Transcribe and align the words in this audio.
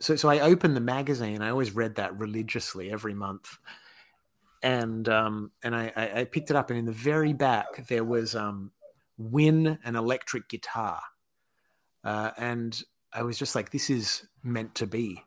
so 0.00 0.16
so 0.16 0.28
I 0.28 0.40
opened 0.40 0.76
the 0.76 0.80
magazine. 0.80 1.42
I 1.42 1.50
always 1.50 1.74
read 1.74 1.96
that 1.96 2.18
religiously 2.18 2.90
every 2.90 3.14
month, 3.14 3.58
and 4.62 5.08
um, 5.08 5.50
and 5.62 5.74
I, 5.74 5.92
I 6.14 6.24
picked 6.24 6.50
it 6.50 6.56
up, 6.56 6.70
and 6.70 6.78
in 6.78 6.84
the 6.84 6.92
very 6.92 7.32
back 7.32 7.86
there 7.88 8.04
was 8.04 8.34
um, 8.34 8.70
"Win 9.16 9.78
an 9.84 9.96
electric 9.96 10.48
guitar," 10.48 11.00
uh, 12.04 12.30
and 12.36 12.80
I 13.12 13.22
was 13.22 13.38
just 13.38 13.54
like, 13.54 13.70
"This 13.70 13.90
is 13.90 14.26
meant 14.42 14.74
to 14.76 14.86
be." 14.86 15.22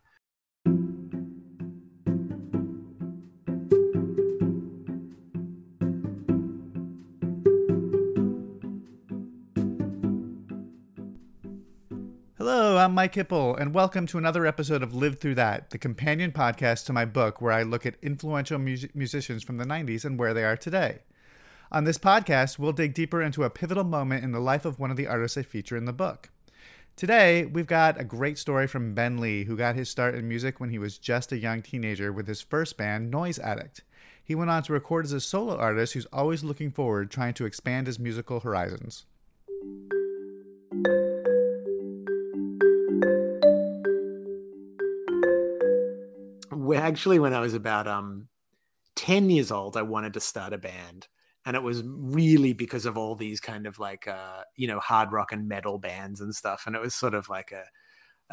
I'm 12.91 12.95
Mike 12.95 13.15
Hipple, 13.15 13.57
and 13.57 13.73
welcome 13.73 14.05
to 14.07 14.17
another 14.17 14.45
episode 14.45 14.83
of 14.83 14.93
Lived 14.93 15.21
Through 15.21 15.35
That, 15.35 15.69
the 15.69 15.77
companion 15.77 16.33
podcast 16.33 16.85
to 16.87 16.91
my 16.91 17.05
book 17.05 17.39
where 17.39 17.53
I 17.53 17.63
look 17.63 17.85
at 17.85 17.95
influential 18.01 18.59
musicians 18.59 19.43
from 19.43 19.55
the 19.55 19.63
90s 19.63 20.03
and 20.03 20.19
where 20.19 20.33
they 20.33 20.43
are 20.43 20.57
today. 20.57 20.99
On 21.71 21.85
this 21.85 21.97
podcast, 21.97 22.59
we'll 22.59 22.73
dig 22.73 22.93
deeper 22.93 23.21
into 23.21 23.45
a 23.45 23.49
pivotal 23.49 23.85
moment 23.85 24.25
in 24.25 24.33
the 24.33 24.41
life 24.41 24.65
of 24.65 24.77
one 24.77 24.91
of 24.91 24.97
the 24.97 25.07
artists 25.07 25.37
I 25.37 25.43
feature 25.43 25.77
in 25.77 25.85
the 25.85 25.93
book. 25.93 26.31
Today, 26.97 27.45
we've 27.45 27.65
got 27.65 27.97
a 27.97 28.03
great 28.03 28.37
story 28.37 28.67
from 28.67 28.93
Ben 28.93 29.21
Lee, 29.21 29.45
who 29.45 29.55
got 29.55 29.75
his 29.75 29.87
start 29.87 30.13
in 30.13 30.27
music 30.27 30.59
when 30.59 30.69
he 30.69 30.77
was 30.77 30.97
just 30.97 31.31
a 31.31 31.37
young 31.37 31.61
teenager 31.61 32.11
with 32.11 32.27
his 32.27 32.41
first 32.41 32.75
band, 32.75 33.09
Noise 33.09 33.39
Addict. 33.39 33.85
He 34.21 34.35
went 34.35 34.51
on 34.51 34.63
to 34.63 34.73
record 34.73 35.05
as 35.05 35.13
a 35.13 35.21
solo 35.21 35.55
artist 35.55 35.93
who's 35.93 36.07
always 36.07 36.43
looking 36.43 36.71
forward, 36.71 37.09
trying 37.09 37.35
to 37.35 37.45
expand 37.45 37.87
his 37.87 37.99
musical 37.99 38.41
horizons. 38.41 39.05
Actually 46.73 47.19
when 47.19 47.33
I 47.33 47.39
was 47.39 47.53
about 47.53 47.87
um 47.87 48.27
10 48.95 49.29
years 49.29 49.51
old, 49.51 49.77
I 49.77 49.81
wanted 49.81 50.13
to 50.13 50.19
start 50.19 50.53
a 50.53 50.57
band. 50.57 51.07
And 51.45 51.55
it 51.55 51.63
was 51.63 51.81
really 51.85 52.53
because 52.53 52.85
of 52.85 52.97
all 52.97 53.15
these 53.15 53.39
kind 53.39 53.65
of 53.65 53.79
like, 53.79 54.07
uh, 54.07 54.43
you 54.55 54.67
know, 54.67 54.79
hard 54.79 55.11
rock 55.11 55.31
and 55.31 55.47
metal 55.47 55.79
bands 55.79 56.21
and 56.21 56.35
stuff. 56.35 56.65
And 56.67 56.75
it 56.75 56.81
was 56.81 56.93
sort 56.93 57.15
of 57.15 57.29
like 57.29 57.51
a, 57.51 57.63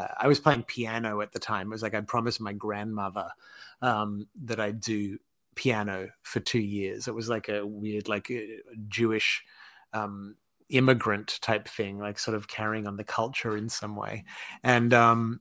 uh, 0.01 0.15
I 0.19 0.29
was 0.29 0.41
playing 0.41 0.65
piano 0.65 1.23
at 1.23 1.33
the 1.33 1.39
time. 1.39 1.69
It 1.69 1.71
was 1.71 1.83
like 1.83 1.95
I'd 1.95 2.07
promised 2.07 2.41
my 2.41 2.53
grandmother 2.53 3.31
um, 3.81 4.29
that 4.45 4.61
I'd 4.61 4.81
do 4.81 5.19
piano 5.55 6.09
for 6.23 6.41
two 6.41 6.61
years. 6.61 7.09
It 7.09 7.15
was 7.15 7.31
like 7.31 7.49
a 7.49 7.67
weird, 7.67 8.09
like 8.09 8.31
a 8.31 8.59
Jewish 8.89 9.43
um, 9.95 10.37
immigrant 10.69 11.39
type 11.41 11.67
thing, 11.67 11.99
like 11.99 12.19
sort 12.19 12.37
of 12.37 12.47
carrying 12.47 12.87
on 12.87 12.97
the 12.97 13.05
culture 13.05 13.57
in 13.57 13.71
some 13.71 13.97
way. 13.97 14.25
And 14.63 14.93
um, 14.93 15.41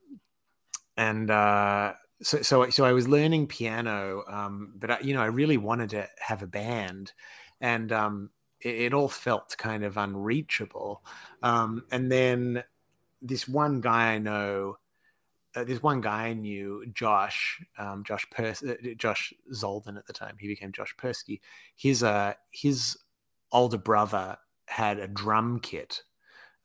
and 0.95 1.29
uh, 1.29 1.93
so 2.21 2.41
so 2.41 2.69
so 2.69 2.85
I 2.85 2.93
was 2.93 3.07
learning 3.07 3.47
piano, 3.47 4.23
um, 4.27 4.73
but 4.77 4.91
I, 4.91 4.99
you 5.01 5.13
know 5.13 5.21
I 5.21 5.27
really 5.27 5.57
wanted 5.57 5.91
to 5.91 6.07
have 6.19 6.41
a 6.41 6.47
band, 6.47 7.13
and 7.61 7.91
um, 7.91 8.29
it, 8.61 8.75
it, 8.75 8.93
all 8.93 9.07
felt 9.07 9.55
kind 9.57 9.83
of 9.83 9.97
unreachable. 9.97 11.03
Um, 11.43 11.83
and 11.91 12.11
then 12.11 12.63
this 13.21 13.47
one 13.47 13.81
guy 13.81 14.13
I 14.13 14.17
know, 14.17 14.77
uh, 15.55 15.63
this 15.63 15.83
one 15.83 16.01
guy 16.01 16.27
I 16.27 16.33
knew, 16.33 16.85
Josh, 16.93 17.61
um, 17.77 18.03
Josh 18.03 18.27
Pers- 18.31 18.63
uh, 18.63 18.75
Josh 18.97 19.33
Zolden 19.53 19.97
at 19.97 20.07
the 20.07 20.13
time. 20.13 20.37
He 20.39 20.47
became 20.47 20.71
Josh 20.71 20.95
Persky. 20.97 21.39
His 21.75 22.03
uh, 22.03 22.33
his 22.51 22.97
older 23.51 23.77
brother 23.77 24.37
had 24.65 24.99
a 24.99 25.07
drum 25.07 25.59
kit 25.59 26.01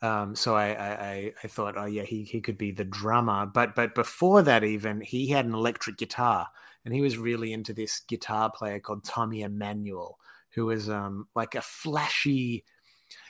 um, 0.02 0.34
so 0.34 0.56
I, 0.56 0.70
I, 0.70 1.32
I 1.44 1.48
thought, 1.48 1.78
oh 1.78 1.86
yeah, 1.86 2.02
he, 2.02 2.24
he 2.24 2.40
could 2.40 2.58
be 2.58 2.72
the 2.72 2.84
drummer. 2.84 3.46
But 3.46 3.76
but 3.76 3.94
before 3.94 4.42
that, 4.42 4.64
even 4.64 5.00
he 5.00 5.28
had 5.28 5.46
an 5.46 5.54
electric 5.54 5.96
guitar, 5.96 6.48
and 6.84 6.92
he 6.92 7.00
was 7.00 7.16
really 7.16 7.52
into 7.52 7.72
this 7.72 8.00
guitar 8.00 8.50
player 8.50 8.80
called 8.80 9.04
Tommy 9.04 9.42
Emmanuel, 9.42 10.18
who 10.54 10.66
was 10.66 10.90
um, 10.90 11.28
like 11.36 11.54
a 11.54 11.62
flashy, 11.62 12.64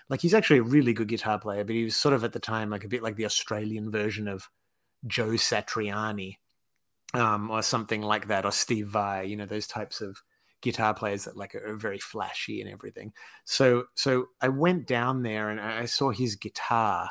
like 0.08 0.22
he's 0.22 0.34
actually 0.34 0.60
a 0.60 0.64
really 0.64 0.94
good 0.94 1.08
guitar 1.08 1.38
player, 1.38 1.62
but 1.62 1.76
he 1.76 1.84
was 1.84 1.94
sort 1.94 2.14
of 2.14 2.24
at 2.24 2.32
the 2.32 2.40
time 2.40 2.70
like 2.70 2.84
a 2.84 2.88
bit 2.88 3.02
like 3.02 3.16
the 3.16 3.26
Australian 3.26 3.90
version 3.90 4.26
of 4.26 4.48
Joe 5.06 5.32
Satriani, 5.32 6.38
um, 7.12 7.50
or 7.50 7.60
something 7.60 8.00
like 8.00 8.28
that, 8.28 8.46
or 8.46 8.52
Steve 8.52 8.88
Vai, 8.88 9.24
you 9.24 9.36
know, 9.36 9.46
those 9.46 9.66
types 9.66 10.00
of 10.00 10.22
guitar 10.62 10.94
players 10.94 11.24
that 11.24 11.36
like 11.36 11.54
are 11.54 11.76
very 11.76 11.98
flashy 11.98 12.60
and 12.60 12.70
everything. 12.70 13.12
So 13.44 13.84
so 13.94 14.28
I 14.40 14.48
went 14.48 14.86
down 14.86 15.22
there 15.22 15.50
and 15.50 15.60
I 15.60 15.84
saw 15.84 16.10
his 16.10 16.36
guitar, 16.36 17.10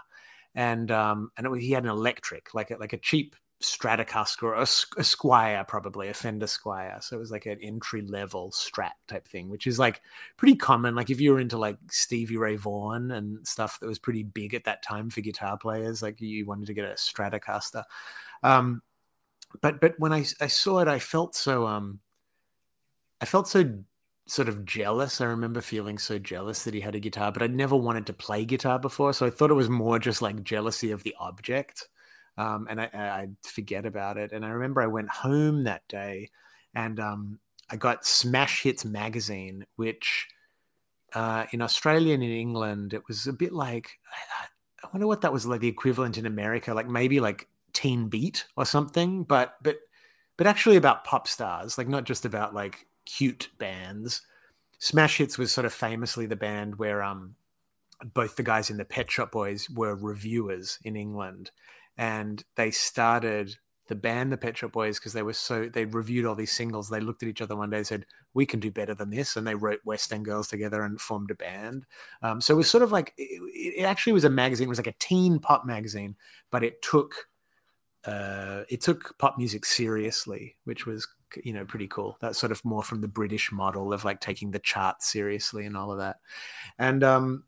and 0.56 0.90
um 0.92 1.32
and 1.38 1.56
he 1.58 1.72
had 1.72 1.84
an 1.84 1.90
electric 1.90 2.54
like 2.54 2.72
a, 2.72 2.78
like 2.78 2.94
a 2.94 2.98
cheap 2.98 3.36
Stratocaster 3.62 4.44
or 4.44 4.56
a, 4.56 4.62
a 4.62 5.04
Squier 5.04 5.68
probably 5.68 6.10
a 6.10 6.14
Fender 6.14 6.48
Squier. 6.48 7.02
So 7.04 7.16
it 7.16 7.20
was 7.20 7.32
like 7.32 7.46
an 7.46 7.60
entry 7.62 8.02
level 8.02 8.52
Strat 8.52 8.92
type 9.08 9.28
thing, 9.28 9.50
which 9.50 9.68
is 9.68 9.80
like 9.80 10.02
pretty 10.38 10.56
common. 10.56 10.96
Like 10.96 11.10
if 11.10 11.22
you 11.22 11.32
were 11.32 11.40
into 11.40 11.58
like 11.58 11.78
Stevie 11.90 12.38
Ray 12.38 12.56
Vaughan 12.56 13.12
and 13.12 13.46
stuff 13.48 13.80
that 13.80 13.88
was 13.88 14.00
pretty 14.00 14.24
big 14.24 14.54
at 14.54 14.64
that 14.66 14.84
time 14.84 15.10
for 15.10 15.22
guitar 15.22 15.58
players, 15.58 16.02
like 16.02 16.20
you 16.20 16.46
wanted 16.46 16.68
to 16.68 16.74
get 16.74 16.86
a 16.86 16.94
Stratocaster. 16.94 17.84
Um, 18.44 18.82
but 19.62 19.80
but 19.80 19.96
when 20.00 20.14
I 20.14 20.26
I 20.40 20.48
saw 20.48 20.80
it, 20.80 20.88
I 20.88 21.00
felt 21.00 21.36
so 21.36 21.68
um 21.68 22.00
I 23.22 23.26
felt 23.26 23.48
so 23.48 23.84
sort 24.28 24.50
of 24.50 24.66
jealous. 24.66 25.22
I 25.22 25.26
remember 25.26 25.62
feeling 25.62 25.98
so 25.98 26.18
jealous 26.18 26.64
that 26.64 26.74
he 26.74 26.80
had 26.80 26.96
a 26.96 27.00
guitar, 27.00 27.32
but 27.32 27.44
I'd 27.44 27.54
never 27.54 27.76
wanted 27.76 28.08
to 28.08 28.14
play 28.14 28.46
guitar 28.46 28.80
before. 28.80 29.14
So 29.14 29.26
I 29.26 29.30
thought 29.30 29.52
it 29.52 29.56
was 29.56 29.70
more 29.70 30.00
just 30.00 30.22
like 30.22 30.44
jealousy 30.44 30.92
of 30.92 31.04
the 31.04 31.16
object. 31.20 31.88
Um, 32.38 32.68
and 32.70 32.82
I, 32.82 32.90
I'd 32.94 33.36
forget 33.44 33.86
about 33.86 34.18
it. 34.18 34.32
And 34.32 34.46
I 34.46 34.50
remember 34.50 34.82
I 34.82 34.88
went 34.88 35.10
home 35.10 35.64
that 35.64 35.88
day 35.88 36.30
and 36.74 37.00
um, 37.00 37.40
I 37.70 37.76
got 37.76 38.06
Smash 38.06 38.64
Hits 38.64 38.86
magazine, 38.86 39.66
which 39.76 40.28
uh, 41.14 41.46
in 41.52 41.62
Australia 41.62 42.14
and 42.14 42.24
in 42.24 42.32
England, 42.32 42.94
it 42.94 43.08
was 43.08 43.28
a 43.28 43.34
bit 43.34 43.52
like, 43.52 44.00
I 44.84 44.88
wonder 44.94 45.08
what 45.08 45.22
that 45.22 45.34
was 45.34 45.46
like 45.46 45.62
the 45.62 45.68
equivalent 45.68 46.18
in 46.18 46.26
America, 46.26 46.74
like 46.74 46.88
maybe 46.88 47.20
like 47.20 47.48
Teen 47.74 48.08
Beat 48.08 48.46
or 48.56 48.66
something, 48.66 49.26
but, 49.26 49.58
but, 49.62 49.78
but 50.38 50.48
actually 50.48 50.78
about 50.78 51.04
pop 51.04 51.28
stars, 51.28 51.78
like 51.78 51.90
not 51.90 52.06
just 52.06 52.26
about 52.26 52.56
like 52.56 52.88
cute 53.18 53.50
bands. 53.58 54.22
Smash 54.80 55.18
Hits 55.18 55.38
was 55.38 55.52
sort 55.52 55.66
of 55.66 55.74
famously 55.74 56.26
the 56.26 56.36
band 56.36 56.78
where 56.78 57.04
um, 57.04 57.36
both 58.14 58.36
the 58.36 58.44
guys 58.44 58.70
in 58.70 58.78
the 58.78 58.86
Pet 58.86 59.12
Shop 59.12 59.32
Boys 59.32 59.70
were 59.70 59.96
reviewers 59.96 60.80
in 60.84 60.96
England, 60.96 61.52
and 61.98 62.44
they 62.56 62.72
started 62.72 63.56
the 63.88 63.96
band 63.96 64.32
the 64.32 64.38
Pet 64.38 64.58
Shop 64.58 64.72
Boys 64.72 64.98
because 64.98 65.14
they 65.14 65.22
were 65.22 65.34
so 65.34 65.68
they 65.68 65.86
reviewed 65.86 66.26
all 66.26 66.36
these 66.36 66.52
singles. 66.52 66.90
They 66.90 67.00
looked 67.02 67.22
at 67.24 67.30
each 67.30 67.42
other 67.42 67.56
one 67.56 67.70
day 67.70 67.78
and 67.78 67.88
said, 67.88 68.06
"We 68.34 68.46
can 68.46 68.60
do 68.60 68.72
better 68.72 68.96
than 68.96 69.10
this," 69.10 69.36
and 69.36 69.46
they 69.46 69.56
wrote 69.56 69.82
West 69.86 70.12
End 70.14 70.26
Girls 70.26 70.48
together 70.48 70.84
and 70.84 71.00
formed 71.00 71.32
a 71.32 71.36
band. 71.36 71.86
Um, 72.24 72.42
so 72.42 72.54
it 72.54 72.58
was 72.58 72.70
sort 72.70 72.84
of 72.84 72.92
like 72.92 73.14
it, 73.18 73.80
it, 73.80 73.84
actually 73.84 74.14
was 74.14 74.24
a 74.24 74.30
magazine. 74.30 74.66
It 74.66 74.70
was 74.70 74.80
like 74.80 74.88
a 74.88 74.96
teen 75.00 75.40
pop 75.40 75.66
magazine, 75.66 76.16
but 76.50 76.64
it 76.64 76.82
took 76.82 77.28
uh, 78.06 78.64
it 78.70 78.82
took 78.82 79.18
pop 79.20 79.38
music 79.38 79.66
seriously, 79.66 80.56
which 80.64 80.86
was 80.86 81.08
you 81.44 81.54
know 81.54 81.66
pretty 81.66 81.88
cool. 81.88 82.18
That's 82.22 82.40
sort 82.40 82.52
of 82.52 82.64
more 82.66 82.84
from 82.84 83.02
the 83.02 83.08
british 83.08 83.52
model 83.52 83.94
of 83.94 84.06
like 84.06 84.20
taking 84.20 84.52
the 84.52 84.60
charts 84.60 85.12
seriously 85.12 85.66
and 85.66 85.78
all 85.78 85.92
of 85.92 86.00
that. 86.00 86.18
And 86.78 87.04
um 87.04 87.44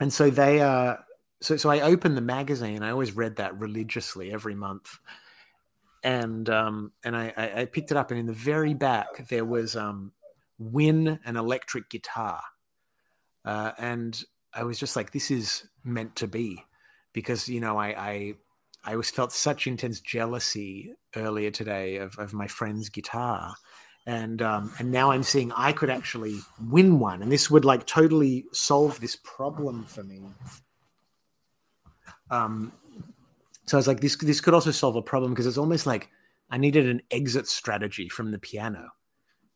and 0.00 0.12
so 0.12 0.30
they 0.30 0.60
uh 0.60 0.96
so 1.40 1.56
so 1.56 1.70
i 1.70 1.80
opened 1.80 2.16
the 2.16 2.22
magazine. 2.22 2.82
I 2.82 2.90
always 2.90 3.12
read 3.12 3.36
that 3.36 3.58
religiously 3.58 4.32
every 4.32 4.54
month. 4.54 4.98
And 6.04 6.48
um 6.50 6.92
and 7.04 7.16
i 7.16 7.52
i 7.56 7.64
picked 7.66 7.90
it 7.90 7.96
up 7.96 8.10
and 8.10 8.20
in 8.20 8.26
the 8.26 8.32
very 8.32 8.74
back 8.74 9.28
there 9.28 9.44
was 9.44 9.76
um 9.76 10.12
win 10.58 11.18
an 11.24 11.36
electric 11.36 11.90
guitar. 11.90 12.42
Uh 13.44 13.72
and 13.78 14.24
i 14.54 14.62
was 14.62 14.78
just 14.78 14.96
like 14.96 15.12
this 15.12 15.30
is 15.30 15.68
meant 15.84 16.14
to 16.16 16.26
be 16.26 16.64
because 17.12 17.48
you 17.48 17.60
know 17.60 17.76
i 17.78 17.88
i 17.88 18.34
I 18.84 18.92
always 18.92 19.10
felt 19.10 19.32
such 19.32 19.66
intense 19.66 20.00
jealousy 20.00 20.94
earlier 21.14 21.50
today 21.50 21.96
of, 21.96 22.18
of 22.18 22.32
my 22.32 22.46
friend's 22.46 22.88
guitar. 22.88 23.54
And 24.04 24.42
um, 24.42 24.72
and 24.80 24.90
now 24.90 25.12
I'm 25.12 25.22
seeing 25.22 25.52
I 25.52 25.72
could 25.72 25.88
actually 25.88 26.40
win 26.60 26.98
one, 26.98 27.22
and 27.22 27.30
this 27.30 27.48
would 27.48 27.64
like 27.64 27.86
totally 27.86 28.46
solve 28.52 29.00
this 29.00 29.14
problem 29.14 29.84
for 29.84 30.02
me. 30.02 30.22
Um, 32.28 32.72
so 33.66 33.76
I 33.76 33.78
was 33.78 33.86
like, 33.86 34.00
this 34.00 34.16
this 34.16 34.40
could 34.40 34.54
also 34.54 34.72
solve 34.72 34.96
a 34.96 35.02
problem 35.02 35.30
because 35.32 35.46
it's 35.46 35.56
almost 35.56 35.86
like 35.86 36.10
I 36.50 36.58
needed 36.58 36.88
an 36.88 37.02
exit 37.12 37.46
strategy 37.46 38.08
from 38.08 38.32
the 38.32 38.40
piano. 38.40 38.88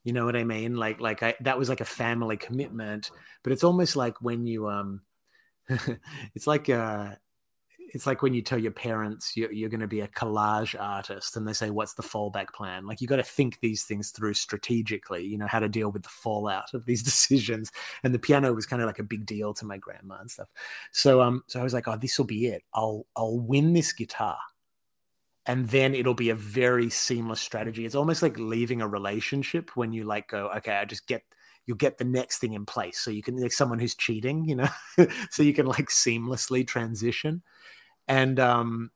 You 0.05 0.13
know 0.13 0.25
what 0.25 0.37
I 0.37 0.45
mean? 0.45 0.77
Like 0.77 1.01
like 1.01 1.25
I 1.25 1.35
that 1.41 1.59
was 1.59 1.69
like 1.69 1.81
a 1.81 1.85
family 1.85 2.37
commitment, 2.37 3.11
but 3.43 3.53
it's 3.53 3.65
almost 3.65 3.97
like 3.97 4.23
when 4.23 4.47
you 4.47 4.69
um, 4.69 5.01
it's 6.37 6.47
like 6.47 6.71
uh 6.71 7.17
it's 7.97 8.07
like 8.07 8.21
when 8.21 8.35
you 8.35 8.43
tell 8.43 8.59
your 8.59 8.73
parents 8.73 9.35
you're, 9.37 9.51
you're 9.51 9.71
going 9.71 9.81
to 9.81 9.89
be 9.89 10.01
a 10.01 10.09
collage 10.09 10.79
artist 10.79 11.35
and 11.35 11.49
they 11.49 11.53
say 11.55 11.71
what's 11.71 11.95
the 11.95 12.03
fallback 12.03 12.49
plan 12.53 12.87
like 12.87 13.01
you 13.01 13.09
got 13.09 13.17
to 13.17 13.23
think 13.23 13.59
these 13.61 13.85
things 13.85 14.11
through 14.11 14.35
strategically 14.35 15.25
you 15.25 15.39
know 15.39 15.47
how 15.47 15.59
to 15.59 15.69
deal 15.69 15.91
with 15.91 16.03
the 16.03 16.09
fallout 16.09 16.75
of 16.75 16.85
these 16.85 17.03
decisions 17.11 17.73
and 18.05 18.15
the 18.15 18.19
piano 18.19 18.53
was 18.53 18.67
kind 18.67 18.83
of 18.83 18.87
like 18.87 18.99
a 18.99 19.03
big 19.03 19.25
deal 19.25 19.55
to 19.55 19.65
my 19.65 19.79
grandma 19.79 20.19
and 20.21 20.31
stuff 20.31 20.49
so 20.93 21.23
um 21.23 21.43
so 21.47 21.59
i 21.59 21.63
was 21.63 21.73
like 21.73 21.89
oh 21.89 21.97
this 21.97 22.19
will 22.19 22.27
be 22.27 22.47
it 22.47 22.63
i'll 22.75 23.07
i'll 23.17 23.39
win 23.39 23.73
this 23.73 23.95
guitar 23.95 24.37
and 25.47 25.69
then 25.69 25.95
it'll 25.95 26.13
be 26.13 26.31
a 26.31 26.35
very 26.35 26.91
seamless 26.91 27.41
strategy. 27.41 27.87
It's 27.87 27.95
almost 27.95 28.21
like 28.21 28.37
leaving 28.37 28.81
a 28.83 28.89
relationship 28.89 29.71
when 29.77 29.93
you 29.93 30.03
like 30.03 30.27
go, 30.27 30.51
okay, 30.57 30.73
I 30.73 30.85
just 30.85 31.07
get 31.07 31.23
you'll 31.67 31.77
get 31.77 31.99
the 31.99 32.05
next 32.05 32.39
thing 32.39 32.55
in 32.55 32.65
place. 32.65 32.99
So 32.99 33.11
you 33.11 33.23
can 33.23 33.37
like 33.37 33.53
someone 33.53 33.79
who's 33.79 33.95
cheating, 33.95 34.45
you 34.45 34.57
know, 34.57 34.69
so 35.31 35.43
you 35.43 35.53
can 35.53 35.67
like 35.67 35.89
seamlessly 35.89 36.67
transition. 36.67 37.43
And 38.09 38.39
um 38.41 38.91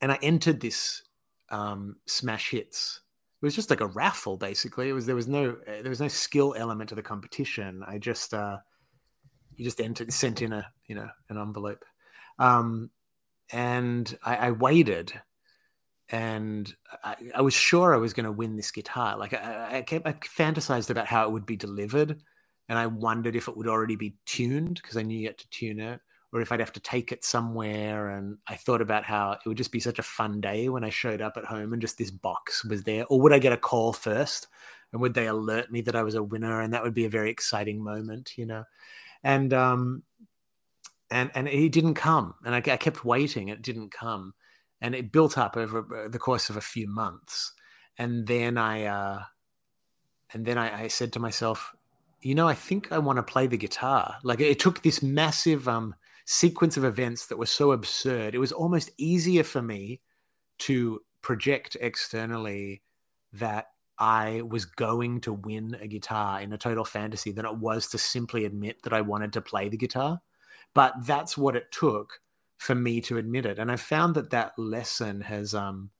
and 0.00 0.12
I 0.12 0.18
entered 0.22 0.60
this 0.60 1.02
um 1.50 1.96
smash 2.06 2.50
hits. 2.50 3.00
It 3.42 3.44
was 3.44 3.54
just 3.54 3.70
like 3.70 3.80
a 3.80 3.86
raffle 3.86 4.36
basically. 4.36 4.88
It 4.88 4.92
was 4.92 5.06
there 5.06 5.14
was 5.14 5.28
no 5.28 5.56
there 5.66 5.90
was 5.90 6.00
no 6.00 6.08
skill 6.08 6.54
element 6.56 6.88
to 6.90 6.94
the 6.94 7.02
competition. 7.02 7.82
I 7.86 7.98
just 7.98 8.34
uh 8.34 8.58
you 9.54 9.64
just 9.64 9.80
entered 9.80 10.12
sent 10.12 10.42
in 10.42 10.52
a 10.52 10.66
you 10.86 10.94
know 10.94 11.08
an 11.28 11.38
envelope. 11.38 11.84
Um 12.38 12.90
and 13.52 14.16
I, 14.24 14.36
I 14.36 14.50
waited 14.50 15.12
and 16.08 16.72
I, 17.02 17.16
I, 17.34 17.40
was 17.40 17.54
sure 17.54 17.94
I 17.94 17.98
was 17.98 18.12
going 18.12 18.26
to 18.26 18.32
win 18.32 18.56
this 18.56 18.70
guitar. 18.70 19.16
Like 19.16 19.34
I, 19.34 19.78
I, 19.78 19.82
kept, 19.82 20.06
I 20.06 20.12
fantasized 20.12 20.90
about 20.90 21.06
how 21.06 21.24
it 21.24 21.32
would 21.32 21.46
be 21.46 21.56
delivered, 21.56 22.22
and 22.68 22.78
I 22.78 22.86
wondered 22.86 23.36
if 23.36 23.48
it 23.48 23.56
would 23.56 23.66
already 23.66 23.96
be 23.96 24.14
tuned 24.24 24.78
because 24.80 24.96
I 24.96 25.02
knew 25.02 25.18
you 25.18 25.26
had 25.26 25.38
to 25.38 25.50
tune 25.50 25.80
it, 25.80 26.00
or 26.36 26.42
if 26.42 26.52
I'd 26.52 26.60
have 26.60 26.72
to 26.74 26.80
take 26.80 27.12
it 27.12 27.24
somewhere. 27.24 28.10
And 28.10 28.36
I 28.46 28.56
thought 28.56 28.82
about 28.82 29.04
how 29.04 29.32
it 29.32 29.48
would 29.48 29.56
just 29.56 29.72
be 29.72 29.80
such 29.80 29.98
a 29.98 30.02
fun 30.02 30.42
day 30.42 30.68
when 30.68 30.84
I 30.84 30.90
showed 30.90 31.22
up 31.22 31.38
at 31.38 31.46
home 31.46 31.72
and 31.72 31.80
just 31.80 31.96
this 31.96 32.10
box 32.10 32.62
was 32.62 32.82
there, 32.82 33.06
or 33.06 33.20
would 33.22 33.32
I 33.32 33.38
get 33.38 33.54
a 33.54 33.56
call 33.56 33.94
first, 33.94 34.48
and 34.92 35.00
would 35.00 35.14
they 35.14 35.26
alert 35.26 35.72
me 35.72 35.80
that 35.80 35.96
I 35.96 36.02
was 36.02 36.14
a 36.14 36.22
winner, 36.22 36.60
and 36.60 36.74
that 36.74 36.82
would 36.82 36.92
be 36.92 37.06
a 37.06 37.10
very 37.10 37.30
exciting 37.30 37.82
moment, 37.82 38.36
you 38.36 38.44
know, 38.44 38.64
and 39.24 39.54
um, 39.54 40.02
and 41.10 41.30
and 41.34 41.48
he 41.48 41.70
didn't 41.70 41.94
come, 41.94 42.34
and 42.44 42.54
I, 42.54 42.58
I 42.58 42.76
kept 42.76 43.02
waiting, 43.02 43.48
it 43.48 43.62
didn't 43.62 43.90
come. 43.90 44.34
And 44.82 44.94
it 44.94 45.10
built 45.10 45.38
up 45.38 45.56
over 45.56 46.04
uh, 46.04 46.08
the 46.08 46.18
course 46.18 46.50
of 46.50 46.58
a 46.58 46.60
few 46.60 46.86
months. 46.86 47.54
And 47.96 48.26
then 48.26 48.58
i 48.58 48.84
uh 48.84 49.22
and 50.34 50.44
then 50.44 50.58
I, 50.58 50.82
I 50.82 50.88
said 50.88 51.14
to 51.14 51.18
myself 51.18 51.74
you 52.20 52.34
know 52.34 52.46
i 52.46 52.52
think 52.52 52.92
i 52.92 52.98
want 52.98 53.16
to 53.16 53.22
play 53.22 53.46
the 53.46 53.56
guitar. 53.56 54.16
Like 54.22 54.40
it 54.40 54.58
took 54.58 54.82
this 54.82 55.02
massive 55.02 55.66
um 55.66 55.94
sequence 56.26 56.76
of 56.76 56.84
events 56.84 57.26
that 57.26 57.38
were 57.38 57.46
so 57.46 57.72
absurd 57.72 58.34
it 58.34 58.38
was 58.38 58.52
almost 58.52 58.90
easier 58.98 59.44
for 59.44 59.62
me 59.62 60.00
to 60.58 61.00
project 61.22 61.76
externally 61.80 62.82
that 63.32 63.66
I 63.98 64.42
was 64.42 64.64
going 64.64 65.20
to 65.22 65.32
win 65.32 65.76
a 65.80 65.86
guitar 65.86 66.40
in 66.40 66.52
a 66.52 66.58
total 66.58 66.84
fantasy 66.84 67.32
than 67.32 67.46
it 67.46 67.56
was 67.56 67.88
to 67.88 67.98
simply 67.98 68.44
admit 68.44 68.82
that 68.82 68.92
I 68.92 69.00
wanted 69.00 69.32
to 69.34 69.40
play 69.40 69.68
the 69.68 69.76
guitar. 69.76 70.20
But 70.74 70.94
that's 71.06 71.38
what 71.38 71.56
it 71.56 71.72
took 71.72 72.20
for 72.58 72.74
me 72.74 73.00
to 73.02 73.16
admit 73.16 73.46
it. 73.46 73.58
And 73.58 73.72
I 73.72 73.76
found 73.76 74.14
that 74.14 74.30
that 74.30 74.58
lesson 74.58 75.22
has 75.22 75.54
um, 75.54 75.90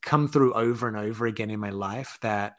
come 0.00 0.26
through 0.26 0.54
over 0.54 0.88
and 0.88 0.96
over 0.96 1.26
again 1.26 1.50
in 1.50 1.60
my 1.60 1.70
life 1.70 2.18
that 2.22 2.56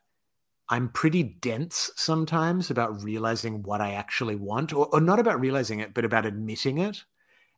I'm 0.71 0.87
pretty 0.87 1.21
dense 1.21 1.91
sometimes 1.97 2.71
about 2.71 3.03
realizing 3.03 3.61
what 3.61 3.81
I 3.81 3.91
actually 3.91 4.37
want, 4.37 4.71
or, 4.71 4.87
or 4.93 5.01
not 5.01 5.19
about 5.19 5.41
realizing 5.41 5.81
it, 5.81 5.93
but 5.93 6.05
about 6.05 6.25
admitting 6.25 6.77
it. 6.77 7.03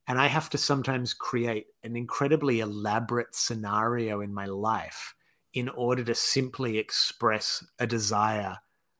And 0.07 0.19
I 0.19 0.25
have 0.25 0.50
to 0.50 0.57
sometimes 0.57 1.13
create 1.13 1.68
an 1.83 1.95
incredibly 1.95 2.60
elaborate 2.60 3.36
scenario 3.36 4.21
in 4.21 4.33
my 4.33 4.48
life 4.48 5.13
in 5.54 5.69
order 5.69 6.04
to 6.04 6.15
simply 6.15 6.80
express 6.80 7.63
a 7.77 7.86
desire 7.86 8.57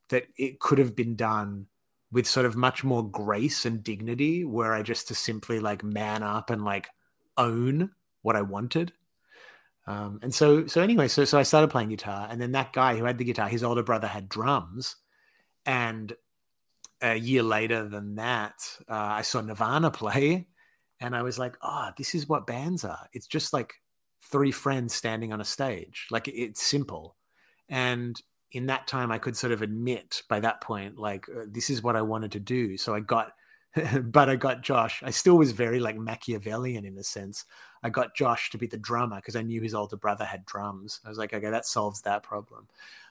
that 0.10 0.28
it 0.38 0.60
could 0.60 0.78
have 0.78 0.96
been 0.96 1.16
done 1.16 1.66
with 2.12 2.28
sort 2.28 2.46
of 2.46 2.56
much 2.56 2.84
more 2.84 3.10
grace 3.10 3.66
and 3.66 3.84
dignity 3.84 4.46
where 4.46 4.74
I 4.74 4.84
just 4.84 5.08
to 5.08 5.16
simply 5.16 5.60
like 5.60 5.84
man 5.84 6.22
up 6.22 6.52
and 6.52 6.64
like 6.64 6.88
own 7.36 7.90
what 8.22 8.36
I 8.36 8.44
wanted. 8.44 8.94
Um, 9.86 10.20
and 10.24 10.34
so, 10.34 10.66
so 10.68 10.82
anyway, 10.82 11.08
so, 11.08 11.26
so 11.26 11.38
I 11.38 11.44
started 11.44 11.70
playing 11.70 11.90
guitar 11.90 12.28
and 12.30 12.40
then 12.40 12.54
that 12.54 12.74
guy 12.74 12.96
who 12.96 13.04
had 13.04 13.18
the 13.18 13.26
guitar, 13.26 13.50
his 13.50 13.64
older 13.64 13.84
brother 13.84 14.08
had 14.08 14.30
drums 14.30 14.96
and 15.66 16.14
a 17.02 17.16
year 17.16 17.44
later 17.44 17.88
than 17.90 18.16
that, 18.16 18.56
uh, 18.90 18.94
I 18.94 19.24
saw 19.24 19.42
Nirvana 19.42 19.92
play 19.92 20.48
and 21.02 21.16
I 21.16 21.22
was 21.22 21.38
like, 21.38 21.58
oh, 21.62 21.90
this 21.98 22.16
is 22.16 22.30
what 22.30 22.48
bands 22.48 22.86
are. 22.86 23.10
It's 23.12 23.28
just 23.28 23.52
like 23.52 23.74
three 24.32 24.52
friends 24.52 24.94
standing 24.94 25.34
on 25.34 25.42
a 25.42 25.46
stage. 25.46 26.08
Like 26.10 26.30
it's 26.30 26.64
simple. 26.64 27.18
And 27.68 28.22
in 28.54 28.68
that 28.68 28.88
time 28.88 29.12
i 29.12 29.18
could 29.18 29.36
sort 29.36 29.52
of 29.52 29.62
admit 29.62 30.22
by 30.30 30.40
that 30.40 30.62
point 30.62 30.98
like 30.98 31.26
uh, 31.30 31.42
this 31.48 31.70
is 31.70 31.84
what 31.84 31.96
i 31.96 32.02
wanted 32.02 32.32
to 32.32 32.40
do 32.40 32.78
so 32.78 32.96
i 32.96 33.00
got 33.00 33.34
but 34.04 34.30
i 34.30 34.36
got 34.36 34.62
josh 34.62 35.02
i 35.04 35.10
still 35.10 35.38
was 35.38 35.52
very 35.52 35.80
like 35.80 35.98
machiavellian 35.98 36.86
in 36.86 36.98
a 36.98 37.04
sense. 37.04 37.46
I 37.86 37.90
got 37.90 38.16
josh 38.16 38.50
to 38.52 38.58
be 38.58 38.68
the 38.68 38.78
drummer 38.78 39.18
because 39.18 39.36
i 39.36 39.42
knew 39.42 39.62
his 39.62 39.74
older 39.74 39.98
brother 39.98 40.26
had 40.26 40.46
drums. 40.46 41.02
I 41.06 41.10
was 41.10 41.18
like 41.18 41.34
okay 41.34 41.50
that 41.50 41.66
solves 41.66 42.02
that 42.02 42.24
problem. 42.24 42.68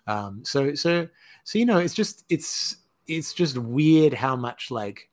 Um, 0.07 0.45
so 0.45 0.75
so 0.75 1.09
so 1.45 1.59
you 1.59 1.67
know 1.67 1.79
it's 1.79 1.95
just 1.95 2.25
it's 2.29 2.77
it's 3.07 3.35
just 3.35 3.59
weird 3.59 4.15
how 4.15 4.37
much 4.37 4.71
like 4.71 5.11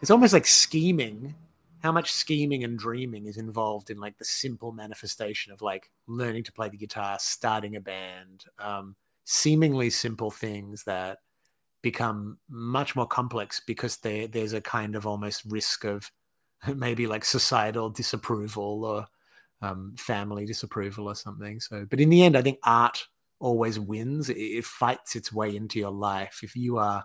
it's 0.00 0.10
almost 0.10 0.32
like 0.32 0.46
scheming 0.46 1.34
how 1.82 1.90
much 1.90 2.12
scheming 2.12 2.62
and 2.62 2.78
dreaming 2.78 3.26
is 3.26 3.36
involved 3.36 3.90
in 3.90 3.98
like 3.98 4.16
the 4.18 4.24
simple 4.24 4.70
manifestation 4.70 5.52
of 5.52 5.62
like 5.62 5.90
learning 6.06 6.44
to 6.44 6.52
play 6.52 6.68
the 6.68 6.76
guitar, 6.76 7.16
starting 7.20 7.74
a 7.74 7.80
band, 7.80 8.44
um, 8.60 8.94
seemingly 9.24 9.90
simple 9.90 10.30
things 10.30 10.84
that 10.84 11.18
become 11.82 12.38
much 12.48 12.94
more 12.96 13.06
complex 13.06 13.60
because 13.60 13.96
there's 13.98 14.52
a 14.52 14.60
kind 14.60 14.96
of 14.96 15.06
almost 15.06 15.44
risk 15.46 15.84
of 15.84 16.10
maybe 16.74 17.06
like 17.06 17.24
societal 17.24 17.90
disapproval 17.90 18.84
or 18.84 19.06
um, 19.60 19.94
family 19.96 20.46
disapproval 20.46 21.08
or 21.08 21.14
something. 21.14 21.60
So, 21.60 21.86
but 21.88 22.00
in 22.00 22.10
the 22.10 22.22
end, 22.22 22.36
I 22.36 22.42
think 22.42 22.58
art 22.64 23.06
always 23.38 23.78
wins. 23.78 24.28
It, 24.28 24.36
it 24.36 24.64
fights 24.64 25.16
its 25.16 25.32
way 25.32 25.54
into 25.54 25.78
your 25.78 25.90
life. 25.90 26.40
If 26.42 26.56
you 26.56 26.78
are 26.78 27.04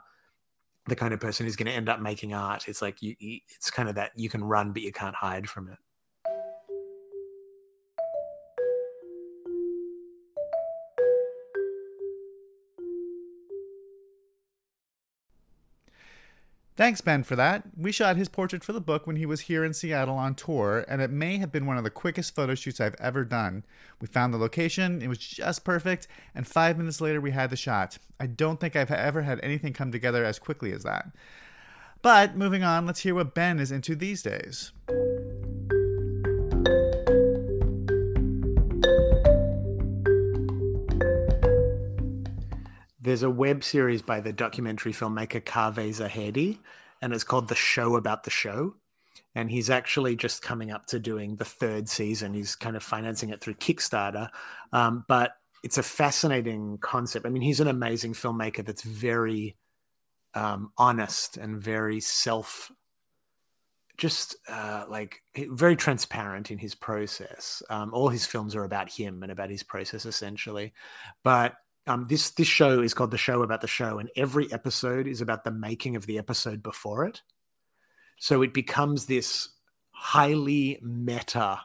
the 0.87 0.95
kind 0.95 1.13
of 1.13 1.19
person 1.19 1.45
who's 1.45 1.55
going 1.55 1.67
to 1.67 1.73
end 1.73 1.89
up 1.89 1.99
making 1.99 2.33
art. 2.33 2.67
It's 2.67 2.81
like 2.81 3.01
you, 3.01 3.15
it's 3.19 3.69
kind 3.69 3.89
of 3.89 3.95
that 3.95 4.11
you 4.15 4.29
can 4.29 4.43
run, 4.43 4.71
but 4.71 4.81
you 4.81 4.91
can't 4.91 5.15
hide 5.15 5.49
from 5.49 5.67
it. 5.67 5.77
Thanks, 16.77 17.01
Ben, 17.01 17.23
for 17.23 17.35
that. 17.35 17.63
We 17.75 17.91
shot 17.91 18.17
his 18.17 18.29
portrait 18.29 18.63
for 18.63 18.71
the 18.71 18.79
book 18.79 19.07
when 19.07 19.15
he 19.15 19.25
was 19.25 19.41
here 19.41 19.65
in 19.65 19.73
Seattle 19.73 20.15
on 20.15 20.35
tour, 20.35 20.85
and 20.87 21.01
it 21.01 21.09
may 21.09 21.37
have 21.37 21.51
been 21.51 21.65
one 21.65 21.75
of 21.75 21.83
the 21.83 21.89
quickest 21.89 22.35
photo 22.35 22.53
shoots 22.53 22.79
I've 22.79 22.95
ever 22.99 23.25
done. 23.25 23.63
We 23.99 24.05
found 24.05 24.31
the 24.31 24.37
location, 24.37 25.01
it 25.01 25.07
was 25.07 25.17
just 25.17 25.65
perfect, 25.65 26.07
and 26.35 26.45
five 26.45 26.77
minutes 26.77 27.01
later 27.01 27.19
we 27.19 27.31
had 27.31 27.49
the 27.49 27.55
shot. 27.55 27.97
I 28.19 28.27
don't 28.27 28.59
think 28.59 28.75
I've 28.75 28.91
ever 28.91 29.23
had 29.23 29.39
anything 29.41 29.73
come 29.73 29.91
together 29.91 30.23
as 30.23 30.37
quickly 30.37 30.71
as 30.71 30.83
that. 30.83 31.07
But 32.03 32.37
moving 32.37 32.61
on, 32.61 32.85
let's 32.85 32.99
hear 32.99 33.15
what 33.15 33.33
Ben 33.33 33.57
is 33.57 33.71
into 33.71 33.95
these 33.95 34.21
days. 34.21 34.71
There's 43.07 43.23
a 43.23 43.29
web 43.29 43.63
series 43.63 44.01
by 44.01 44.19
the 44.19 44.33
documentary 44.33 44.91
filmmaker 44.91 45.41
Caveh 45.41 45.95
Zahedi, 45.95 46.59
and 47.01 47.13
it's 47.13 47.23
called 47.23 47.47
The 47.47 47.55
Show 47.55 47.95
About 47.95 48.25
the 48.25 48.29
Show. 48.29 48.75
And 49.33 49.49
he's 49.49 49.69
actually 49.69 50.17
just 50.17 50.41
coming 50.41 50.71
up 50.71 50.87
to 50.87 50.99
doing 50.99 51.37
the 51.37 51.45
third 51.45 51.87
season. 51.87 52.33
He's 52.33 52.57
kind 52.57 52.75
of 52.75 52.83
financing 52.83 53.29
it 53.29 53.39
through 53.39 53.53
Kickstarter. 53.53 54.27
Um, 54.73 55.05
but 55.07 55.37
it's 55.63 55.77
a 55.77 55.83
fascinating 55.83 56.79
concept. 56.79 57.25
I 57.25 57.29
mean, 57.29 57.43
he's 57.43 57.61
an 57.61 57.69
amazing 57.69 58.11
filmmaker 58.11 58.65
that's 58.65 58.83
very 58.83 59.55
um, 60.33 60.73
honest 60.77 61.37
and 61.37 61.61
very 61.61 62.01
self 62.01 62.69
just 63.95 64.35
uh, 64.49 64.83
like 64.89 65.21
very 65.49 65.77
transparent 65.77 66.51
in 66.51 66.57
his 66.57 66.75
process. 66.75 67.63
Um, 67.69 67.93
all 67.93 68.09
his 68.09 68.25
films 68.25 68.53
are 68.53 68.65
about 68.65 68.89
him 68.89 69.23
and 69.23 69.31
about 69.31 69.49
his 69.49 69.63
process, 69.63 70.05
essentially. 70.05 70.73
But 71.23 71.55
um, 71.87 72.05
this 72.09 72.31
this 72.31 72.47
show 72.47 72.81
is 72.81 72.93
called 72.93 73.11
the 73.11 73.17
show 73.17 73.43
about 73.43 73.61
the 73.61 73.67
show, 73.67 73.99
and 73.99 74.09
every 74.15 74.51
episode 74.51 75.07
is 75.07 75.21
about 75.21 75.43
the 75.43 75.51
making 75.51 75.95
of 75.95 76.05
the 76.05 76.17
episode 76.17 76.61
before 76.61 77.05
it. 77.05 77.21
So 78.19 78.41
it 78.41 78.53
becomes 78.53 79.05
this 79.05 79.49
highly 79.91 80.79
meta 80.81 81.61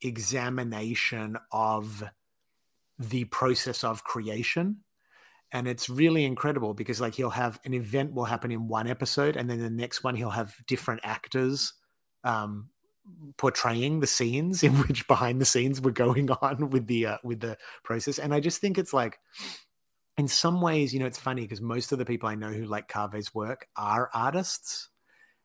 examination 0.00 1.36
of 1.50 2.02
the 2.98 3.24
process 3.24 3.84
of 3.84 4.04
creation 4.04 4.78
and 5.52 5.68
it's 5.68 5.88
really 5.90 6.24
incredible 6.24 6.74
because 6.74 7.00
like 7.00 7.14
he'll 7.14 7.30
have 7.30 7.60
an 7.64 7.74
event 7.74 8.14
will 8.14 8.24
happen 8.24 8.50
in 8.50 8.68
one 8.68 8.88
episode 8.88 9.36
and 9.36 9.48
then 9.48 9.58
the 9.58 9.70
next 9.70 10.02
one 10.02 10.14
he'll 10.14 10.30
have 10.30 10.54
different 10.66 11.00
actors 11.04 11.74
um, 12.24 12.68
portraying 13.36 14.00
the 14.00 14.06
scenes 14.06 14.62
in 14.62 14.72
which 14.86 15.06
behind 15.08 15.40
the 15.40 15.46
scenes 15.46 15.80
were 15.80 15.90
going 15.90 16.30
on 16.30 16.70
with 16.70 16.86
the 16.86 17.06
uh, 17.06 17.18
with 17.22 17.40
the 17.40 17.56
process. 17.82 18.18
And 18.18 18.34
i 18.34 18.40
just 18.40 18.60
think 18.60 18.78
it's 18.78 18.92
like 18.92 19.18
in 20.18 20.28
some 20.28 20.60
ways 20.60 20.92
you 20.92 21.00
know 21.00 21.06
it's 21.06 21.18
funny 21.18 21.42
because 21.42 21.60
most 21.60 21.92
of 21.92 21.98
the 21.98 22.04
people 22.04 22.28
i 22.28 22.34
know 22.34 22.50
who 22.50 22.64
like 22.64 22.88
Caveh's 22.88 23.34
work 23.34 23.68
are 23.76 24.10
artists. 24.14 24.88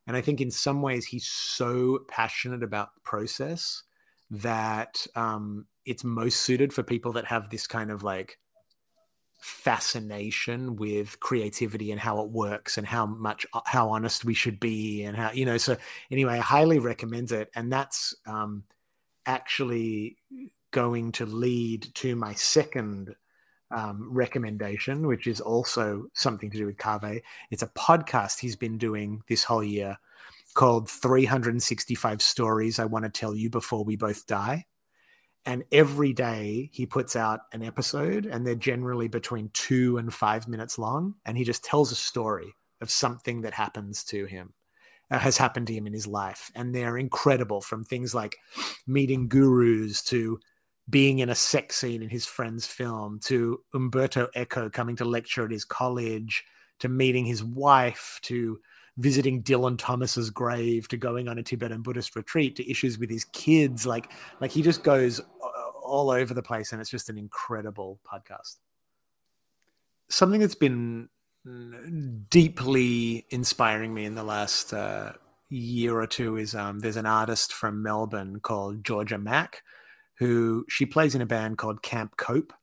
And 0.06 0.16
i 0.16 0.22
think 0.22 0.42
in 0.42 0.52
some 0.52 0.82
ways 0.82 1.06
he's 1.06 1.28
so 1.28 2.00
passionate 2.08 2.64
about 2.64 2.94
the 2.96 3.02
process 3.02 3.84
that 4.30 5.08
um, 5.16 5.68
it's 5.86 6.04
most 6.04 6.42
suited 6.42 6.74
for 6.74 6.84
people 6.84 7.14
that 7.14 7.26
have 7.26 7.50
this 7.50 7.66
kind 7.66 7.92
of 7.92 8.04
like 8.04 8.40
fascination 9.40 10.76
with 10.76 11.20
creativity 11.20 11.92
and 11.92 12.00
how 12.00 12.22
it 12.22 12.30
works 12.30 12.78
and 12.78 12.88
how 12.88 13.06
much 13.06 13.46
how 13.66 13.90
honest 13.90 14.26
we 14.26 14.34
should 14.34 14.60
be 14.60 15.04
and 15.04 15.16
how 15.16 15.32
you 15.32 15.46
know 15.46 15.58
so 15.58 15.78
anyway 16.10 16.34
i 16.34 16.38
highly 16.38 16.80
recommend 16.80 17.32
it 17.32 17.50
and 17.56 17.72
that's 17.72 18.16
um 18.26 18.64
actually 19.28 20.18
going 20.72 21.12
to 21.12 21.26
lead 21.26 21.88
to 21.94 22.16
my 22.16 22.34
second 22.34 23.16
um, 23.72 24.10
recommendation, 24.12 25.08
which 25.08 25.28
is 25.28 25.42
also 25.42 26.08
something 26.14 26.50
to 26.50 26.58
do 26.58 26.66
with 26.66 26.78
Caveh. 26.78 27.22
It's 27.52 27.64
a 27.64 27.68
podcast 27.68 28.40
he's 28.40 28.56
been 28.56 28.78
doing 28.78 29.22
this 29.28 29.44
whole 29.44 29.64
year 29.64 29.98
called 30.54 30.90
365 30.90 32.22
Stories 32.22 32.80
I 32.80 32.86
Want 32.86 33.06
to 33.06 33.10
Tell 33.10 33.36
You 33.36 33.50
Before 33.50 33.84
We 33.84 33.96
Both 33.96 34.26
Die. 34.26 34.66
And 35.48 35.64
every 35.72 36.12
day 36.12 36.70
he 36.74 36.86
puts 36.86 37.16
out 37.16 37.40
an 37.54 37.64
episode, 37.64 38.26
and 38.26 38.46
they're 38.46 38.54
generally 38.54 39.08
between 39.08 39.50
two 39.54 39.98
and 39.98 40.14
five 40.14 40.46
minutes 40.46 40.78
long. 40.78 41.16
And 41.26 41.38
he 41.38 41.46
just 41.46 41.64
tells 41.64 41.90
a 41.90 41.96
story 41.96 42.54
of 42.82 42.92
something 42.92 43.42
that 43.42 43.54
happens 43.54 44.04
to 44.04 44.26
him, 44.26 44.54
uh, 45.10 45.18
has 45.20 45.38
happened 45.38 45.68
to 45.68 45.74
him 45.74 45.88
in 45.88 45.94
his 45.94 46.06
life. 46.06 46.52
And 46.54 46.76
they're 46.76 46.98
incredible 46.98 47.62
from 47.62 47.86
things 47.86 48.14
like 48.14 48.36
meeting 48.86 49.30
gurus 49.30 50.04
to 50.08 50.38
being 50.90 51.20
in 51.20 51.30
a 51.30 51.36
sex 51.36 51.78
scene 51.78 52.04
in 52.04 52.10
his 52.10 52.26
friend's 52.26 52.68
film 52.68 53.22
to 53.24 53.62
Umberto 53.74 54.28
Eco 54.36 54.70
coming 54.70 54.98
to 54.98 55.06
lecture 55.06 55.46
at 55.46 55.52
his 55.52 55.64
college 55.64 56.44
to 56.80 56.90
meeting 56.90 57.26
his 57.26 57.42
wife 57.42 58.20
to 58.24 58.60
visiting 58.98 59.44
Dylan 59.44 59.78
Thomas's 59.78 60.30
grave 60.30 60.88
to 60.88 60.98
going 60.98 61.28
on 61.28 61.38
a 61.38 61.44
Tibetan 61.44 61.82
Buddhist 61.82 62.16
retreat 62.16 62.56
to 62.56 62.70
issues 62.70 62.98
with 62.98 63.10
his 63.10 63.26
kids 63.26 63.86
like 63.86 64.12
like 64.42 64.52
he 64.52 64.62
just 64.62 64.84
goes 64.84 65.22
all 65.88 66.10
over 66.10 66.34
the 66.34 66.44
place 66.44 66.72
and 66.72 66.82
it's 66.82 66.90
just 66.90 67.10
an 67.10 67.18
incredible 67.18 68.00
podcast 68.06 68.58
something 70.10 70.40
that's 70.40 70.56
been 70.56 71.10
deeply 72.30 73.26
inspiring 73.30 73.94
me 73.94 74.06
in 74.06 74.16
the 74.16 74.24
last 74.24 74.74
uh, 74.74 75.14
year 75.50 75.98
or 75.98 76.08
two 76.08 76.38
is 76.38 76.54
um, 76.56 76.80
there's 76.80 76.98
an 76.98 77.06
artist 77.06 77.54
from 77.54 77.82
Melbourne 77.82 78.40
called 78.42 78.84
Georgia 78.84 79.18
Maq 79.18 79.56
who 80.18 80.66
she 80.68 80.86
plays 80.86 81.16
in 81.16 81.22
a 81.22 81.26
band 81.26 81.58
called 81.58 81.82
Camp 81.84 82.18
Cope. 82.18 82.54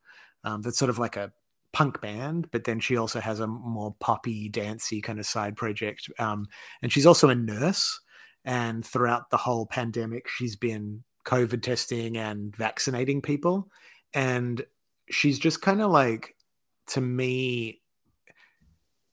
Um, 0.43 0.62
that's 0.62 0.78
sort 0.78 0.90
of 0.90 0.99
like 0.99 1.16
a 1.16 1.33
punk 1.73 2.00
band, 2.00 2.49
but 2.50 2.64
then 2.64 2.81
she 2.81 2.97
also 2.97 3.21
has 3.21 3.40
a 3.40 3.47
more 3.47 3.95
poppy, 4.00 4.49
dancey 4.49 5.00
kind 5.00 5.19
of 5.19 5.26
side 5.26 5.57
project. 5.57 6.11
Um, 6.19 6.47
and 6.83 6.93
she's 6.93 7.07
also 7.07 7.28
a 7.28 7.35
nurse. 7.35 8.00
And 8.45 8.85
throughout 8.85 9.31
the 9.31 9.37
whole 9.38 9.66
pandemic, 9.66 10.28
she's 10.28 10.57
been 10.57 11.04
COVID 11.25 11.62
testing 11.62 12.16
and 12.16 12.54
vaccinating 12.57 13.23
people. 13.23 13.71
And 14.12 14.64
she's 15.11 15.38
just 15.38 15.62
kind 15.62 15.81
of 15.81 15.90
like, 15.90 16.37
to 16.88 17.00
me, 17.00 17.81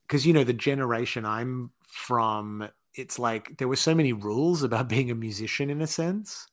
because, 0.03 0.25
you 0.25 0.33
know, 0.33 0.43
the 0.43 0.53
generation 0.53 1.25
I'm 1.25 1.71
from, 1.87 2.67
it's 2.95 3.17
like 3.17 3.57
there 3.57 3.67
were 3.67 3.75
so 3.75 3.95
many 3.95 4.13
rules 4.13 4.63
about 4.63 4.89
being 4.89 5.11
a 5.11 5.15
musician 5.15 5.69
in 5.69 5.81
a 5.81 5.87
sense 5.87 6.47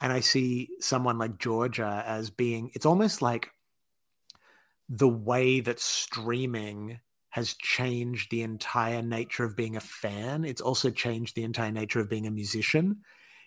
and 0.00 0.12
I 0.12 0.20
see 0.20 0.68
someone 0.80 1.16
like 1.16 1.38
Georgia 1.38 2.04
as 2.06 2.28
being, 2.28 2.70
it's 2.74 2.86
almost 2.86 3.22
like 3.22 3.50
the 4.88 5.08
way 5.08 5.60
that 5.60 5.80
streaming 5.80 7.00
has 7.30 7.54
changed 7.54 8.30
the 8.30 8.42
entire 8.42 9.00
nature 9.00 9.44
of 9.44 9.56
being 9.56 9.76
a 9.76 9.80
fan. 9.80 10.44
It's 10.44 10.60
also 10.60 10.90
changed 10.90 11.34
the 11.34 11.44
entire 11.44 11.72
nature 11.72 12.00
of 12.00 12.10
being 12.10 12.26
a 12.26 12.30
musician. 12.30 12.98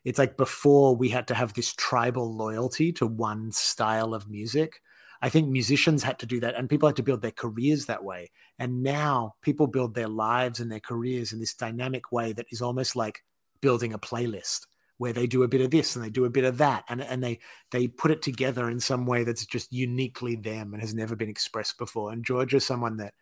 It's 0.07 0.17
like 0.17 0.37
before 0.37 0.95
we 0.95 1.09
had 1.09 1.27
to 1.27 1.33
have 1.33 1.53
this 1.53 1.73
tribal 1.73 2.33
loyalty 2.33 2.93
to 2.93 3.05
one 3.05 3.51
style 3.51 4.13
of 4.13 4.29
music. 4.29 4.81
I 5.21 5.27
think 5.27 5.49
musicians 5.49 6.01
had 6.01 6.17
to 6.19 6.25
do 6.25 6.39
that 6.39 6.55
and 6.55 6.69
people 6.69 6.87
had 6.87 6.95
to 6.95 7.03
build 7.03 7.21
their 7.21 7.31
careers 7.31 7.87
that 7.87 8.05
way. 8.05 8.31
And 8.57 8.83
now 8.83 9.35
people 9.41 9.67
build 9.67 9.95
their 9.95 10.07
lives 10.07 10.61
and 10.61 10.71
their 10.71 10.79
careers 10.79 11.33
in 11.33 11.41
this 11.41 11.53
dynamic 11.53 12.09
way 12.09 12.31
that 12.31 12.45
is 12.51 12.61
almost 12.61 12.95
like 12.95 13.25
building 13.59 13.91
a 13.91 13.99
playlist 13.99 14.67
where 14.97 15.11
they 15.11 15.27
do 15.27 15.43
a 15.43 15.47
bit 15.49 15.59
of 15.59 15.71
this 15.71 15.97
and 15.97 16.05
they 16.05 16.09
do 16.09 16.23
a 16.23 16.29
bit 16.29 16.45
of 16.45 16.57
that 16.59 16.85
and, 16.87 17.01
and 17.01 17.21
they 17.21 17.39
they 17.71 17.89
put 17.89 18.09
it 18.09 18.21
together 18.21 18.69
in 18.69 18.79
some 18.79 19.05
way 19.05 19.25
that's 19.25 19.45
just 19.45 19.73
uniquely 19.73 20.37
them 20.37 20.73
and 20.73 20.81
has 20.81 20.95
never 20.95 21.17
been 21.17 21.29
expressed 21.29 21.77
before 21.77 22.11
and 22.11 22.25
georgia's 22.25 22.65
someone 22.65 22.97
that 22.97 23.13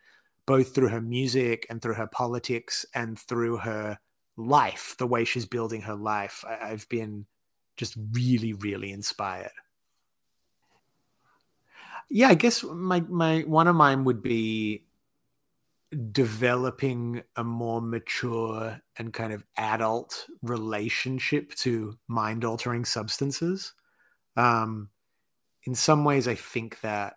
both 0.45 0.73
through 0.73 0.87
her 0.87 1.01
music 1.01 1.65
and 1.69 1.81
through 1.81 1.95
her 1.95 2.07
politics 2.07 2.85
and 2.93 3.19
through 3.19 3.57
her 3.57 3.99
life 4.37 4.95
the 4.97 5.07
way 5.07 5.23
she's 5.23 5.45
building 5.45 5.81
her 5.81 5.95
life 5.95 6.43
I, 6.47 6.71
i've 6.71 6.87
been 6.89 7.25
just 7.77 7.95
really 8.11 8.53
really 8.53 8.91
inspired 8.91 9.51
yeah 12.09 12.29
i 12.29 12.35
guess 12.35 12.63
my 12.63 12.99
my 13.01 13.41
one 13.41 13.67
of 13.67 13.75
mine 13.75 14.03
would 14.03 14.21
be 14.21 14.85
developing 16.11 17.23
a 17.35 17.43
more 17.43 17.81
mature 17.81 18.81
and 18.97 19.13
kind 19.13 19.33
of 19.33 19.43
adult 19.57 20.25
relationship 20.41 21.53
to 21.55 21.97
mind 22.07 22.43
altering 22.43 22.85
substances. 22.85 23.73
Um, 24.35 24.89
in 25.63 25.75
some 25.75 26.03
ways, 26.03 26.27
I 26.27 26.35
think 26.35 26.81
that 26.81 27.15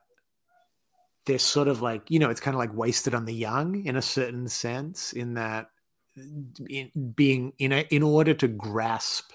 they're 1.27 1.39
sort 1.39 1.69
of 1.69 1.83
like, 1.83 2.11
you 2.11 2.19
know, 2.19 2.31
it's 2.31 2.41
kind 2.41 2.55
of 2.55 2.59
like 2.59 2.75
wasted 2.75 3.15
on 3.15 3.25
the 3.25 3.35
young 3.35 3.85
in 3.85 3.97
a 3.97 4.03
certain 4.03 4.49
sense, 4.49 5.13
in 5.13 5.35
that 5.35 5.71
in 6.69 7.13
being 7.15 7.53
in 7.59 7.73
a, 7.73 7.87
in 7.91 8.03
order 8.03 8.35
to 8.35 8.49
grasp 8.49 9.33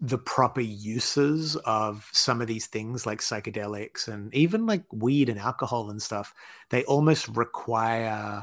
the 0.00 0.18
proper 0.18 0.60
uses 0.60 1.56
of 1.64 2.08
some 2.12 2.40
of 2.42 2.46
these 2.46 2.66
things 2.66 3.06
like 3.06 3.20
psychedelics 3.20 4.08
and 4.08 4.32
even 4.34 4.66
like 4.66 4.84
weed 4.92 5.28
and 5.28 5.38
alcohol 5.38 5.90
and 5.90 6.02
stuff 6.02 6.34
they 6.68 6.84
almost 6.84 7.28
require 7.28 8.42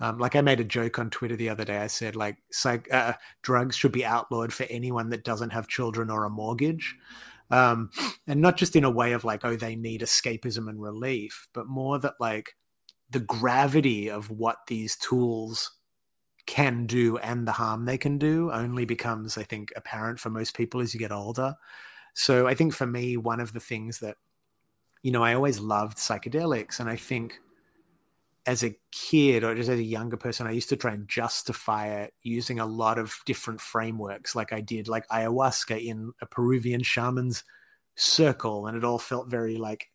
um, 0.00 0.18
like 0.18 0.34
i 0.34 0.40
made 0.40 0.58
a 0.58 0.64
joke 0.64 0.98
on 0.98 1.10
twitter 1.10 1.36
the 1.36 1.48
other 1.48 1.64
day. 1.64 1.78
I 1.78 1.86
said 1.86 2.16
like 2.16 2.36
psych 2.50 2.92
uh, 2.92 3.12
drugs 3.42 3.76
should 3.76 3.92
be 3.92 4.04
outlawed 4.04 4.52
for 4.52 4.64
anyone 4.64 5.10
that 5.10 5.24
doesn't 5.24 5.50
have 5.50 5.68
children 5.68 6.10
or 6.10 6.24
a 6.24 6.30
mortgage. 6.30 6.96
Um, 7.50 7.90
and 8.26 8.42
not 8.42 8.58
just 8.58 8.76
in 8.76 8.84
a 8.84 8.90
way 8.90 9.12
of 9.12 9.24
like 9.24 9.44
oh 9.44 9.56
they 9.56 9.74
need 9.76 10.02
escapism 10.02 10.68
and 10.68 10.82
relief 10.82 11.48
but 11.54 11.66
more 11.66 11.98
that 11.98 12.14
like 12.20 12.54
the 13.10 13.20
gravity 13.20 14.10
of 14.10 14.30
what 14.30 14.58
these 14.66 14.96
tools 14.96 15.77
can 16.48 16.86
do 16.86 17.18
and 17.18 17.46
the 17.46 17.52
harm 17.52 17.84
they 17.84 17.98
can 17.98 18.16
do 18.16 18.50
only 18.50 18.86
becomes, 18.86 19.36
I 19.36 19.42
think, 19.42 19.70
apparent 19.76 20.18
for 20.18 20.30
most 20.30 20.56
people 20.56 20.80
as 20.80 20.94
you 20.94 20.98
get 20.98 21.12
older. 21.12 21.54
So 22.14 22.48
I 22.48 22.54
think 22.54 22.74
for 22.74 22.86
me, 22.86 23.18
one 23.18 23.38
of 23.38 23.52
the 23.52 23.60
things 23.60 24.00
that, 24.00 24.16
you 25.02 25.12
know, 25.12 25.22
I 25.22 25.34
always 25.34 25.60
loved 25.60 25.98
psychedelics. 25.98 26.80
And 26.80 26.88
I 26.88 26.96
think 26.96 27.38
as 28.46 28.64
a 28.64 28.74
kid 28.92 29.44
or 29.44 29.54
just 29.54 29.68
as 29.68 29.78
a 29.78 29.82
younger 29.82 30.16
person, 30.16 30.46
I 30.46 30.52
used 30.52 30.70
to 30.70 30.76
try 30.76 30.94
and 30.94 31.06
justify 31.06 31.88
it 31.88 32.14
using 32.22 32.60
a 32.60 32.66
lot 32.66 32.98
of 32.98 33.14
different 33.26 33.60
frameworks, 33.60 34.34
like 34.34 34.52
I 34.52 34.62
did, 34.62 34.88
like 34.88 35.06
ayahuasca 35.08 35.84
in 35.84 36.12
a 36.22 36.26
Peruvian 36.26 36.82
shaman's 36.82 37.44
circle. 37.94 38.66
And 38.66 38.76
it 38.76 38.84
all 38.84 38.98
felt 38.98 39.28
very 39.28 39.58
like, 39.58 39.90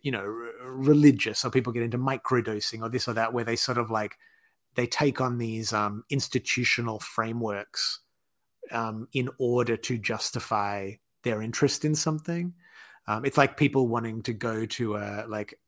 you 0.00 0.10
know, 0.10 0.24
religious, 0.64 1.44
or 1.44 1.50
people 1.50 1.74
get 1.74 1.82
into 1.82 1.98
microdosing 1.98 2.80
or 2.80 2.88
this 2.88 3.06
or 3.06 3.12
that, 3.12 3.34
where 3.34 3.44
they 3.44 3.56
sort 3.56 3.76
of 3.76 3.90
like, 3.90 4.16
they 4.76 4.86
take 4.86 5.20
on 5.20 5.38
these 5.38 5.72
um, 5.72 6.04
institutional 6.10 7.00
frameworks 7.00 8.00
um, 8.70 9.08
in 9.12 9.28
order 9.38 9.76
to 9.76 9.98
justify 9.98 10.92
their 11.24 11.42
interest 11.42 11.84
in 11.84 11.94
something. 11.94 12.54
Um, 13.08 13.24
it's 13.24 13.38
like 13.38 13.56
people 13.56 13.88
wanting 13.88 14.22
to 14.22 14.32
go 14.32 14.66
to 14.66 14.96
a 14.96 15.24
like 15.28 15.58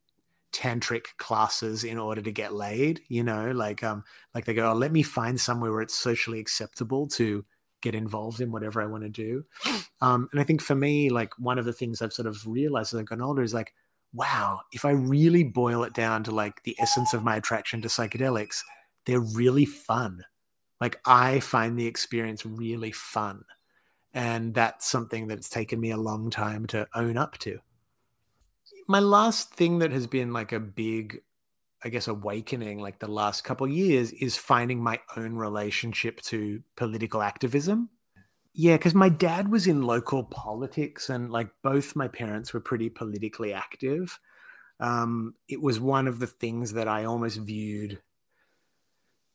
tantric 0.52 1.06
classes 1.18 1.84
in 1.84 1.98
order 1.98 2.22
to 2.22 2.32
get 2.32 2.54
laid. 2.54 3.00
You 3.08 3.24
know, 3.24 3.52
like 3.52 3.82
um, 3.82 4.04
like 4.34 4.44
they 4.44 4.54
go, 4.54 4.70
oh, 4.70 4.74
let 4.74 4.92
me 4.92 5.02
find 5.02 5.40
somewhere 5.40 5.72
where 5.72 5.82
it's 5.82 5.94
socially 5.94 6.40
acceptable 6.40 7.06
to 7.08 7.44
get 7.80 7.94
involved 7.94 8.40
in 8.40 8.50
whatever 8.50 8.82
I 8.82 8.86
want 8.86 9.04
to 9.04 9.08
do. 9.08 9.44
Um, 10.00 10.28
and 10.30 10.40
I 10.40 10.44
think 10.44 10.62
for 10.62 10.76
me, 10.76 11.10
like 11.10 11.36
one 11.40 11.58
of 11.58 11.64
the 11.64 11.72
things 11.72 12.00
I've 12.00 12.12
sort 12.12 12.28
of 12.28 12.46
realized 12.46 12.94
as 12.94 13.00
I've 13.00 13.06
gotten 13.06 13.24
older 13.24 13.42
is 13.42 13.52
like, 13.52 13.74
wow, 14.12 14.60
if 14.70 14.84
I 14.84 14.90
really 14.90 15.42
boil 15.42 15.82
it 15.82 15.92
down 15.92 16.22
to 16.22 16.30
like 16.30 16.62
the 16.62 16.76
essence 16.78 17.14
of 17.14 17.24
my 17.24 17.34
attraction 17.34 17.82
to 17.82 17.88
psychedelics, 17.88 18.62
they're 19.08 19.20
really 19.20 19.64
fun. 19.64 20.22
Like 20.82 21.00
I 21.06 21.40
find 21.40 21.78
the 21.78 21.86
experience 21.86 22.44
really 22.44 22.92
fun. 22.92 23.42
And 24.12 24.52
that's 24.52 24.86
something 24.86 25.26
that's 25.26 25.48
taken 25.48 25.80
me 25.80 25.92
a 25.92 25.96
long 25.96 26.28
time 26.28 26.66
to 26.68 26.86
own 26.94 27.16
up 27.16 27.38
to. 27.38 27.58
My 28.86 29.00
last 29.00 29.54
thing 29.54 29.78
that 29.78 29.92
has 29.92 30.06
been 30.06 30.34
like 30.34 30.52
a 30.52 30.60
big, 30.60 31.22
I 31.82 31.88
guess, 31.88 32.06
awakening, 32.06 32.80
like 32.80 32.98
the 32.98 33.10
last 33.10 33.44
couple 33.44 33.66
years, 33.66 34.12
is 34.12 34.36
finding 34.36 34.82
my 34.82 35.00
own 35.16 35.36
relationship 35.36 36.20
to 36.22 36.62
political 36.76 37.22
activism. 37.22 37.88
Yeah, 38.52 38.76
because 38.76 38.94
my 38.94 39.08
dad 39.08 39.50
was 39.50 39.66
in 39.66 39.82
local 39.82 40.24
politics, 40.24 41.08
and 41.08 41.30
like 41.30 41.48
both 41.62 41.96
my 41.96 42.08
parents 42.08 42.52
were 42.52 42.60
pretty 42.60 42.90
politically 42.90 43.54
active. 43.54 44.18
Um, 44.80 45.34
it 45.48 45.62
was 45.62 45.80
one 45.80 46.08
of 46.08 46.18
the 46.18 46.26
things 46.26 46.74
that 46.74 46.88
I 46.88 47.04
almost 47.04 47.38
viewed 47.38 48.00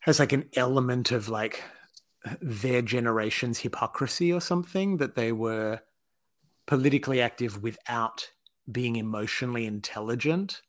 has 0.03 0.19
like 0.19 0.33
an 0.33 0.49
element 0.55 1.11
of 1.11 1.29
like 1.29 1.63
their 2.41 2.81
generation's 2.81 3.59
hypocrisy 3.59 4.31
or 4.31 4.41
something 4.41 4.97
that 4.97 5.15
they 5.15 5.31
were 5.31 5.79
politically 6.65 7.21
active 7.21 7.63
without 7.63 8.29
being 8.71 8.95
emotionally 8.95 9.65
intelligent 9.65 10.61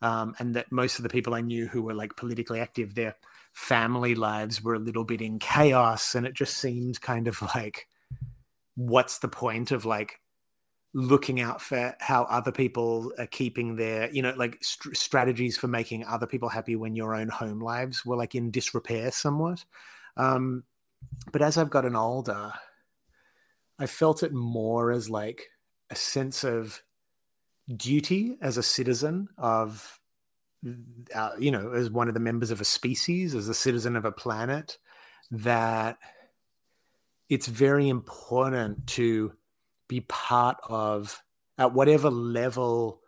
um, 0.00 0.34
and 0.38 0.54
that 0.54 0.72
most 0.72 0.98
of 0.98 1.02
the 1.02 1.08
people 1.08 1.34
i 1.34 1.40
knew 1.40 1.66
who 1.66 1.82
were 1.82 1.94
like 1.94 2.16
politically 2.16 2.60
active 2.60 2.94
their 2.94 3.14
family 3.52 4.14
lives 4.14 4.62
were 4.62 4.74
a 4.74 4.78
little 4.78 5.04
bit 5.04 5.20
in 5.20 5.38
chaos 5.38 6.14
and 6.14 6.26
it 6.26 6.34
just 6.34 6.56
seemed 6.56 7.00
kind 7.00 7.28
of 7.28 7.40
like 7.54 7.86
what's 8.74 9.18
the 9.18 9.28
point 9.28 9.70
of 9.70 9.84
like 9.84 10.20
looking 10.94 11.40
out 11.40 11.60
for 11.62 11.94
how 12.00 12.24
other 12.24 12.52
people 12.52 13.12
are 13.18 13.26
keeping 13.26 13.76
their 13.76 14.10
you 14.12 14.20
know 14.20 14.34
like 14.36 14.58
st- 14.62 14.96
strategies 14.96 15.56
for 15.56 15.66
making 15.66 16.04
other 16.04 16.26
people 16.26 16.48
happy 16.48 16.76
when 16.76 16.94
your 16.94 17.14
own 17.14 17.28
home 17.28 17.60
lives 17.60 18.04
were 18.04 18.16
like 18.16 18.34
in 18.34 18.50
disrepair 18.50 19.10
somewhat. 19.10 19.64
Um 20.16 20.64
but 21.30 21.42
as 21.42 21.58
i've 21.58 21.70
gotten 21.70 21.96
older 21.96 22.52
i 23.78 23.86
felt 23.86 24.22
it 24.22 24.32
more 24.32 24.90
as 24.90 25.08
like 25.08 25.48
a 25.90 25.94
sense 25.94 26.44
of 26.44 26.82
duty 27.76 28.36
as 28.40 28.56
a 28.56 28.62
citizen 28.62 29.28
of 29.38 30.00
uh, 31.14 31.32
you 31.38 31.50
know 31.50 31.72
as 31.72 31.90
one 31.90 32.08
of 32.08 32.14
the 32.14 32.20
members 32.20 32.50
of 32.50 32.60
a 32.60 32.64
species 32.64 33.34
as 33.34 33.48
a 33.48 33.54
citizen 33.54 33.96
of 33.96 34.04
a 34.04 34.12
planet 34.12 34.78
that 35.30 35.98
it's 37.28 37.46
very 37.46 37.88
important 37.88 38.86
to 38.86 39.32
be 39.92 40.00
part 40.00 40.56
of 40.64 41.22
at 41.58 41.74
whatever 41.74 42.10
level 42.10 43.02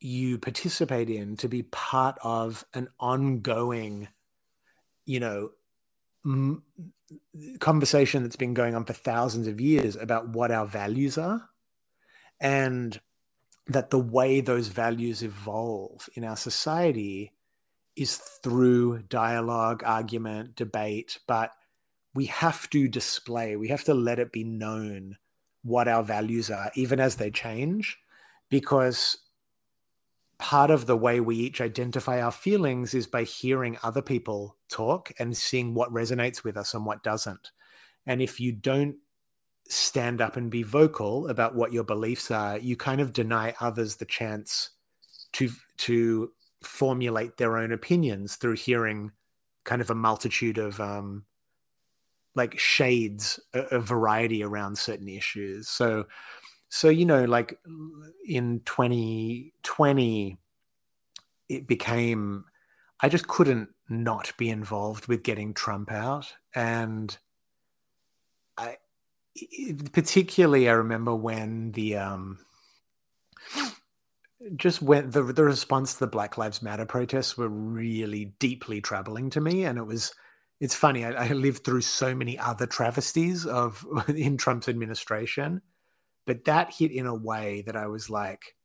you 0.00 0.36
participate 0.36 1.08
in 1.08 1.34
to 1.36 1.48
be 1.48 1.62
part 1.62 2.18
of 2.22 2.64
an 2.74 2.88
ongoing 3.00 4.06
you 5.06 5.18
know 5.18 5.50
m- 6.26 6.62
conversation 7.58 8.22
that's 8.22 8.36
been 8.36 8.52
going 8.52 8.74
on 8.74 8.84
for 8.84 8.92
thousands 8.92 9.46
of 9.46 9.62
years 9.62 9.96
about 9.96 10.28
what 10.28 10.50
our 10.50 10.66
values 10.66 11.16
are 11.16 11.48
and 12.38 13.00
that 13.66 13.88
the 13.88 13.98
way 13.98 14.42
those 14.42 14.68
values 14.68 15.22
evolve 15.22 16.08
in 16.14 16.22
our 16.22 16.36
society 16.36 17.32
is 17.96 18.16
through 18.16 19.02
dialogue 19.08 19.82
argument 19.86 20.54
debate 20.54 21.18
but 21.26 21.52
we 22.14 22.26
have 22.26 22.68
to 22.68 22.88
display 22.88 23.56
we 23.56 23.68
have 23.68 23.84
to 23.84 23.94
let 23.94 24.18
it 24.18 24.32
be 24.32 24.44
known 24.44 25.16
what 25.68 25.88
our 25.88 26.02
values 26.02 26.50
are, 26.50 26.70
even 26.74 27.00
as 27.00 27.16
they 27.16 27.30
change, 27.30 27.98
because 28.48 29.18
part 30.38 30.70
of 30.70 30.86
the 30.86 30.96
way 30.96 31.20
we 31.20 31.36
each 31.36 31.60
identify 31.60 32.22
our 32.22 32.30
feelings 32.30 32.94
is 32.94 33.06
by 33.06 33.24
hearing 33.24 33.76
other 33.82 34.02
people 34.02 34.56
talk 34.68 35.12
and 35.18 35.36
seeing 35.36 35.74
what 35.74 35.92
resonates 35.92 36.44
with 36.44 36.56
us 36.56 36.74
and 36.74 36.86
what 36.86 37.02
doesn't. 37.02 37.50
And 38.06 38.22
if 38.22 38.40
you 38.40 38.52
don't 38.52 38.96
stand 39.68 40.20
up 40.20 40.36
and 40.36 40.50
be 40.50 40.62
vocal 40.62 41.28
about 41.28 41.54
what 41.54 41.72
your 41.72 41.84
beliefs 41.84 42.30
are, 42.30 42.58
you 42.58 42.76
kind 42.76 43.00
of 43.00 43.12
deny 43.12 43.54
others 43.60 43.96
the 43.96 44.06
chance 44.06 44.70
to 45.32 45.50
to 45.76 46.32
formulate 46.62 47.36
their 47.36 47.58
own 47.58 47.72
opinions 47.72 48.36
through 48.36 48.56
hearing 48.56 49.12
kind 49.64 49.82
of 49.82 49.90
a 49.90 49.94
multitude 49.94 50.58
of 50.58 50.80
um, 50.80 51.24
like 52.34 52.58
shades 52.58 53.40
of 53.52 53.84
variety 53.84 54.42
around 54.42 54.78
certain 54.78 55.08
issues. 55.08 55.68
So, 55.68 56.06
so 56.68 56.88
you 56.88 57.04
know, 57.04 57.24
like 57.24 57.58
in 58.26 58.60
2020, 58.64 60.38
it 61.48 61.66
became 61.66 62.44
I 63.00 63.08
just 63.08 63.28
couldn't 63.28 63.70
not 63.88 64.32
be 64.36 64.50
involved 64.50 65.06
with 65.06 65.22
getting 65.22 65.54
Trump 65.54 65.92
out, 65.92 66.32
and 66.54 67.16
I 68.56 68.76
particularly 69.92 70.68
I 70.68 70.72
remember 70.72 71.14
when 71.14 71.72
the 71.72 71.96
um 71.96 72.38
just 74.56 74.82
when 74.82 75.10
the 75.10 75.22
the 75.22 75.44
response 75.44 75.94
to 75.94 76.00
the 76.00 76.06
Black 76.08 76.36
Lives 76.38 76.60
Matter 76.60 76.86
protests 76.86 77.36
were 77.38 77.48
really 77.48 78.26
deeply 78.38 78.80
troubling 78.80 79.30
to 79.30 79.40
me, 79.40 79.64
and 79.64 79.78
it 79.78 79.86
was 79.86 80.12
it's 80.60 80.74
funny. 80.74 81.04
I, 81.04 81.28
I, 81.28 81.28
lived 81.28 81.64
through 81.64 81.82
so 81.82 82.14
many 82.14 82.38
other 82.38 82.66
travesties 82.66 83.46
of 83.46 83.86
in 84.08 84.36
Trump's 84.36 84.68
administration, 84.68 85.62
but 86.26 86.44
that 86.44 86.72
hit 86.72 86.90
in 86.90 87.06
a 87.06 87.14
way 87.14 87.62
that 87.66 87.76
I 87.76 87.86
was 87.86 88.10
like, 88.10 88.56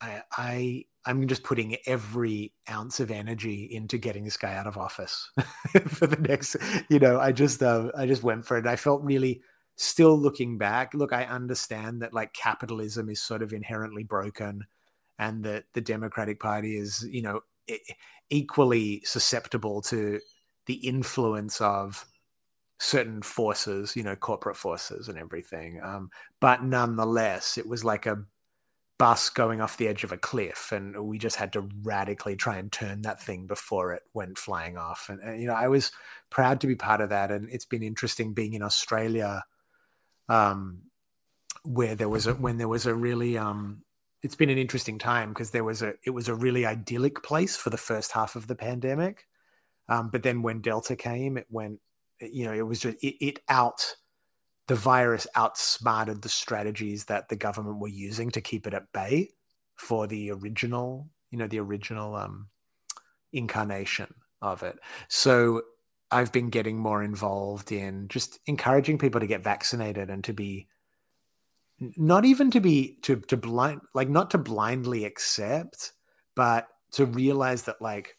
I, 0.00 0.22
I 0.36 0.84
I'm 1.04 1.28
just 1.28 1.44
putting 1.44 1.76
every 1.86 2.52
ounce 2.68 2.98
of 2.98 3.10
energy 3.10 3.68
into 3.70 3.96
getting 3.96 4.24
this 4.24 4.36
guy 4.36 4.54
out 4.54 4.66
of 4.66 4.76
office 4.76 5.30
for 5.86 6.06
the 6.06 6.16
next. 6.16 6.56
You 6.90 6.98
know, 6.98 7.20
I 7.20 7.32
just 7.32 7.62
uh, 7.62 7.90
I 7.96 8.06
just 8.06 8.22
went 8.22 8.44
for 8.44 8.56
it. 8.56 8.66
I 8.66 8.76
felt 8.76 9.02
really 9.02 9.42
still 9.76 10.18
looking 10.18 10.58
back. 10.58 10.94
Look, 10.94 11.12
I 11.12 11.24
understand 11.24 12.02
that 12.02 12.12
like 12.12 12.32
capitalism 12.32 13.08
is 13.08 13.22
sort 13.22 13.42
of 13.42 13.52
inherently 13.52 14.02
broken, 14.02 14.64
and 15.18 15.44
that 15.44 15.64
the 15.74 15.80
Democratic 15.80 16.40
Party 16.40 16.76
is 16.76 17.06
you 17.08 17.22
know 17.22 17.40
equally 18.28 19.02
susceptible 19.04 19.82
to 19.82 20.20
the 20.66 20.74
influence 20.74 21.60
of 21.60 22.06
certain 22.78 23.22
forces, 23.22 23.96
you 23.96 24.02
know, 24.02 24.16
corporate 24.16 24.56
forces 24.56 25.08
and 25.08 25.18
everything. 25.18 25.80
Um, 25.82 26.10
but 26.40 26.62
nonetheless, 26.62 27.56
it 27.56 27.66
was 27.66 27.84
like 27.84 28.06
a 28.06 28.24
bus 28.98 29.28
going 29.28 29.60
off 29.60 29.76
the 29.76 29.88
edge 29.88 30.04
of 30.04 30.12
a 30.12 30.18
cliff, 30.18 30.72
and 30.72 30.96
we 31.06 31.18
just 31.18 31.36
had 31.36 31.52
to 31.52 31.68
radically 31.82 32.36
try 32.36 32.56
and 32.56 32.70
turn 32.72 33.02
that 33.02 33.22
thing 33.22 33.46
before 33.46 33.92
it 33.92 34.02
went 34.14 34.38
flying 34.38 34.76
off. 34.76 35.08
And, 35.08 35.20
and 35.20 35.40
you 35.40 35.46
know, 35.46 35.54
I 35.54 35.68
was 35.68 35.92
proud 36.30 36.60
to 36.60 36.66
be 36.66 36.74
part 36.74 37.00
of 37.00 37.10
that, 37.10 37.30
and 37.30 37.48
it's 37.50 37.66
been 37.66 37.82
interesting 37.82 38.34
being 38.34 38.54
in 38.54 38.62
Australia, 38.62 39.44
um, 40.28 40.82
where 41.64 41.94
there 41.94 42.08
was 42.08 42.26
a 42.26 42.34
when 42.34 42.58
there 42.58 42.68
was 42.68 42.86
a 42.86 42.94
really 42.94 43.38
um, 43.38 43.82
it's 44.22 44.36
been 44.36 44.50
an 44.50 44.58
interesting 44.58 44.98
time 44.98 45.30
because 45.30 45.50
there 45.50 45.64
was 45.64 45.82
a 45.82 45.94
it 46.04 46.10
was 46.10 46.28
a 46.28 46.34
really 46.34 46.66
idyllic 46.66 47.22
place 47.22 47.56
for 47.56 47.70
the 47.70 47.76
first 47.76 48.12
half 48.12 48.36
of 48.36 48.46
the 48.46 48.56
pandemic 48.56 49.26
um, 49.88 50.10
but 50.10 50.22
then 50.22 50.42
when 50.42 50.60
Delta 50.60 50.96
came, 50.96 51.36
it 51.36 51.46
went, 51.50 51.80
you 52.20 52.44
know, 52.44 52.52
it 52.52 52.66
was 52.66 52.80
just, 52.80 52.96
it, 53.02 53.24
it 53.24 53.40
out, 53.48 53.96
the 54.66 54.74
virus 54.74 55.26
outsmarted 55.36 56.22
the 56.22 56.28
strategies 56.28 57.04
that 57.04 57.28
the 57.28 57.36
government 57.36 57.78
were 57.78 57.88
using 57.88 58.30
to 58.30 58.40
keep 58.40 58.66
it 58.66 58.74
at 58.74 58.92
bay 58.92 59.30
for 59.76 60.06
the 60.06 60.32
original, 60.32 61.08
you 61.30 61.38
know, 61.38 61.46
the 61.46 61.60
original 61.60 62.16
um, 62.16 62.48
incarnation 63.32 64.12
of 64.42 64.62
it. 64.62 64.78
So 65.08 65.62
I've 66.10 66.32
been 66.32 66.50
getting 66.50 66.78
more 66.78 67.02
involved 67.02 67.72
in 67.72 68.08
just 68.08 68.38
encouraging 68.46 68.98
people 68.98 69.20
to 69.20 69.26
get 69.26 69.42
vaccinated 69.42 70.10
and 70.10 70.22
to 70.24 70.32
be 70.32 70.68
not 71.78 72.24
even 72.24 72.50
to 72.52 72.60
be 72.60 72.96
to 73.02 73.16
to 73.16 73.36
blind 73.36 73.82
like 73.94 74.08
not 74.08 74.30
to 74.30 74.38
blindly 74.38 75.04
accept, 75.04 75.92
but 76.34 76.68
to 76.92 77.04
realize 77.04 77.64
that 77.64 77.82
like 77.82 78.16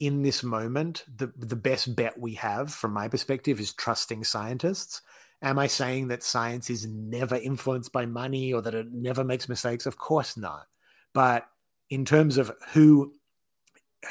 in 0.00 0.22
this 0.22 0.42
moment, 0.42 1.04
the 1.16 1.32
the 1.36 1.56
best 1.56 1.94
bet 1.94 2.18
we 2.18 2.34
have, 2.34 2.72
from 2.72 2.92
my 2.92 3.08
perspective, 3.08 3.60
is 3.60 3.72
trusting 3.72 4.24
scientists. 4.24 5.02
Am 5.42 5.58
I 5.58 5.66
saying 5.66 6.08
that 6.08 6.22
science 6.22 6.70
is 6.70 6.86
never 6.86 7.36
influenced 7.36 7.92
by 7.92 8.06
money 8.06 8.52
or 8.52 8.62
that 8.62 8.74
it 8.74 8.92
never 8.92 9.24
makes 9.24 9.48
mistakes? 9.48 9.86
Of 9.86 9.98
course 9.98 10.36
not. 10.36 10.66
But 11.12 11.46
in 11.90 12.04
terms 12.04 12.38
of 12.38 12.52
who 12.72 13.12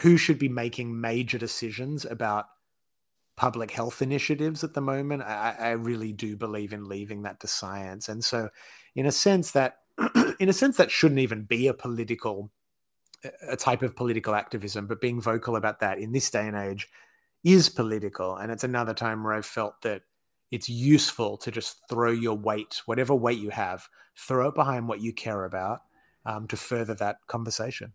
who 0.02 0.18
should 0.18 0.40
be 0.40 0.50
making 0.50 1.00
major 1.00 1.38
decisions 1.38 2.06
about 2.06 2.46
public 3.36 3.72
health 3.72 4.02
initiatives 4.02 4.64
at 4.64 4.74
the 4.74 4.82
moment, 4.82 5.24
I, 5.24 5.56
I 5.60 5.70
really 5.72 6.14
do 6.14 6.38
believe 6.38 6.72
in 6.72 6.88
leaving 6.88 7.24
that 7.24 7.40
to 7.42 7.48
science. 7.48 8.10
And 8.10 8.24
so, 8.24 8.50
in 8.96 9.06
a 9.06 9.12
sense, 9.12 9.52
that 9.52 9.80
in 10.40 10.50
a 10.50 10.54
sense 10.54 10.78
that 10.78 10.92
shouldn't 10.92 11.20
even 11.20 11.44
be 11.44 11.68
a 11.68 11.74
political 11.74 12.52
a 13.48 13.56
type 13.56 13.82
of 13.82 13.96
political 13.96 14.36
activism, 14.36 14.88
but 14.88 15.02
being 15.02 15.22
vocal 15.22 15.56
about 15.56 15.80
that 15.80 16.00
in 16.00 16.12
this 16.12 16.30
day 16.30 16.48
and 16.48 16.58
age 16.58 16.90
is 17.44 17.70
political. 17.70 18.36
And 18.36 18.52
it's 18.52 18.64
another 18.64 18.94
time 18.94 19.24
where 19.24 19.34
I've 19.34 19.46
felt 19.46 19.82
that 19.82 20.02
it's 20.52 20.70
useful 20.70 21.38
to 21.38 21.52
just 21.52 21.78
throw 21.90 22.12
your 22.12 22.38
weight, 22.38 22.82
whatever 22.86 23.16
weight 23.16 23.40
you 23.40 23.50
have, 23.50 23.88
throw 24.16 24.50
it 24.50 24.56
behind 24.56 24.88
what 24.88 25.02
you 25.02 25.12
care 25.12 25.46
about 25.46 25.82
um, 26.26 26.48
to 26.48 26.58
further 26.58 26.94
that 26.96 27.18
conversation. 27.28 27.94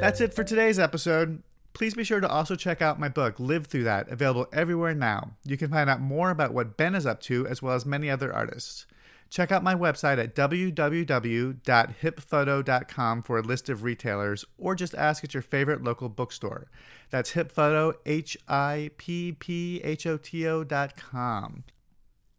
That's 0.00 0.20
it 0.20 0.32
for 0.32 0.44
today's 0.44 0.78
episode. 0.78 1.42
Please 1.76 1.92
be 1.92 2.04
sure 2.04 2.20
to 2.20 2.28
also 2.28 2.56
check 2.56 2.80
out 2.80 2.98
my 2.98 3.10
book, 3.10 3.38
Lived 3.38 3.66
Through 3.66 3.84
That, 3.84 4.08
available 4.08 4.46
everywhere 4.50 4.94
now. 4.94 5.32
You 5.44 5.58
can 5.58 5.70
find 5.70 5.90
out 5.90 6.00
more 6.00 6.30
about 6.30 6.54
what 6.54 6.78
Ben 6.78 6.94
is 6.94 7.04
up 7.04 7.20
to, 7.24 7.46
as 7.46 7.60
well 7.60 7.74
as 7.74 7.84
many 7.84 8.08
other 8.08 8.32
artists. 8.32 8.86
Check 9.28 9.52
out 9.52 9.62
my 9.62 9.74
website 9.74 10.16
at 10.16 10.34
www.hipphoto.com 10.34 13.22
for 13.22 13.36
a 13.36 13.42
list 13.42 13.68
of 13.68 13.82
retailers, 13.82 14.46
or 14.56 14.74
just 14.74 14.94
ask 14.94 15.22
at 15.22 15.34
your 15.34 15.42
favorite 15.42 15.84
local 15.84 16.08
bookstore. 16.08 16.70
That's 17.10 17.32
hipphoto, 17.32 17.92
H 18.06 18.38
I 18.48 18.90
P 18.96 19.32
P 19.32 19.82
H 19.84 20.06
O 20.06 20.16
T 20.16 20.48
O.com. 20.48 21.64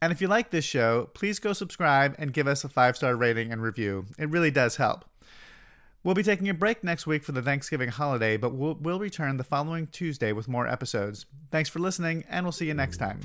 And 0.02 0.12
if 0.12 0.20
you 0.20 0.28
like 0.28 0.50
this 0.50 0.66
show, 0.66 1.12
please 1.14 1.38
go 1.38 1.54
subscribe 1.54 2.16
and 2.18 2.34
give 2.34 2.48
us 2.48 2.64
a 2.64 2.70
five 2.70 2.98
star 2.98 3.16
rating 3.16 3.52
and 3.52 3.62
review. 3.62 4.08
It 4.18 4.32
really 4.32 4.50
does 4.50 4.78
help. 4.78 5.06
We'll 6.08 6.16
be 6.16 6.24
taking 6.24 6.48
a 6.48 6.54
break 6.54 6.86
next 6.86 7.06
week 7.06 7.26
for 7.26 7.34
the 7.34 7.42
Thanksgiving 7.42 7.90
holiday, 7.90 8.38
but 8.38 8.54
we'll, 8.54 8.76
we'll 8.76 8.98
return 8.98 9.36
the 9.36 9.44
following 9.44 9.88
Tuesday 9.88 10.32
with 10.32 10.48
more 10.48 10.66
episodes. 10.66 11.26
Thanks 11.52 11.70
for 11.70 11.80
listening, 11.80 12.24
and 12.30 12.46
we'll 12.46 12.54
see 12.54 12.68
you 12.68 12.74
next 12.74 12.96
time. 12.96 13.20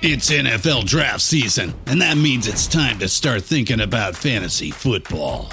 It's 0.00 0.30
NFL 0.30 0.86
draft 0.86 1.20
season, 1.20 1.74
and 1.84 2.00
that 2.00 2.16
means 2.16 2.48
it's 2.48 2.66
time 2.66 2.98
to 3.00 3.08
start 3.08 3.42
thinking 3.42 3.80
about 3.80 4.16
fantasy 4.16 4.70
football. 4.70 5.52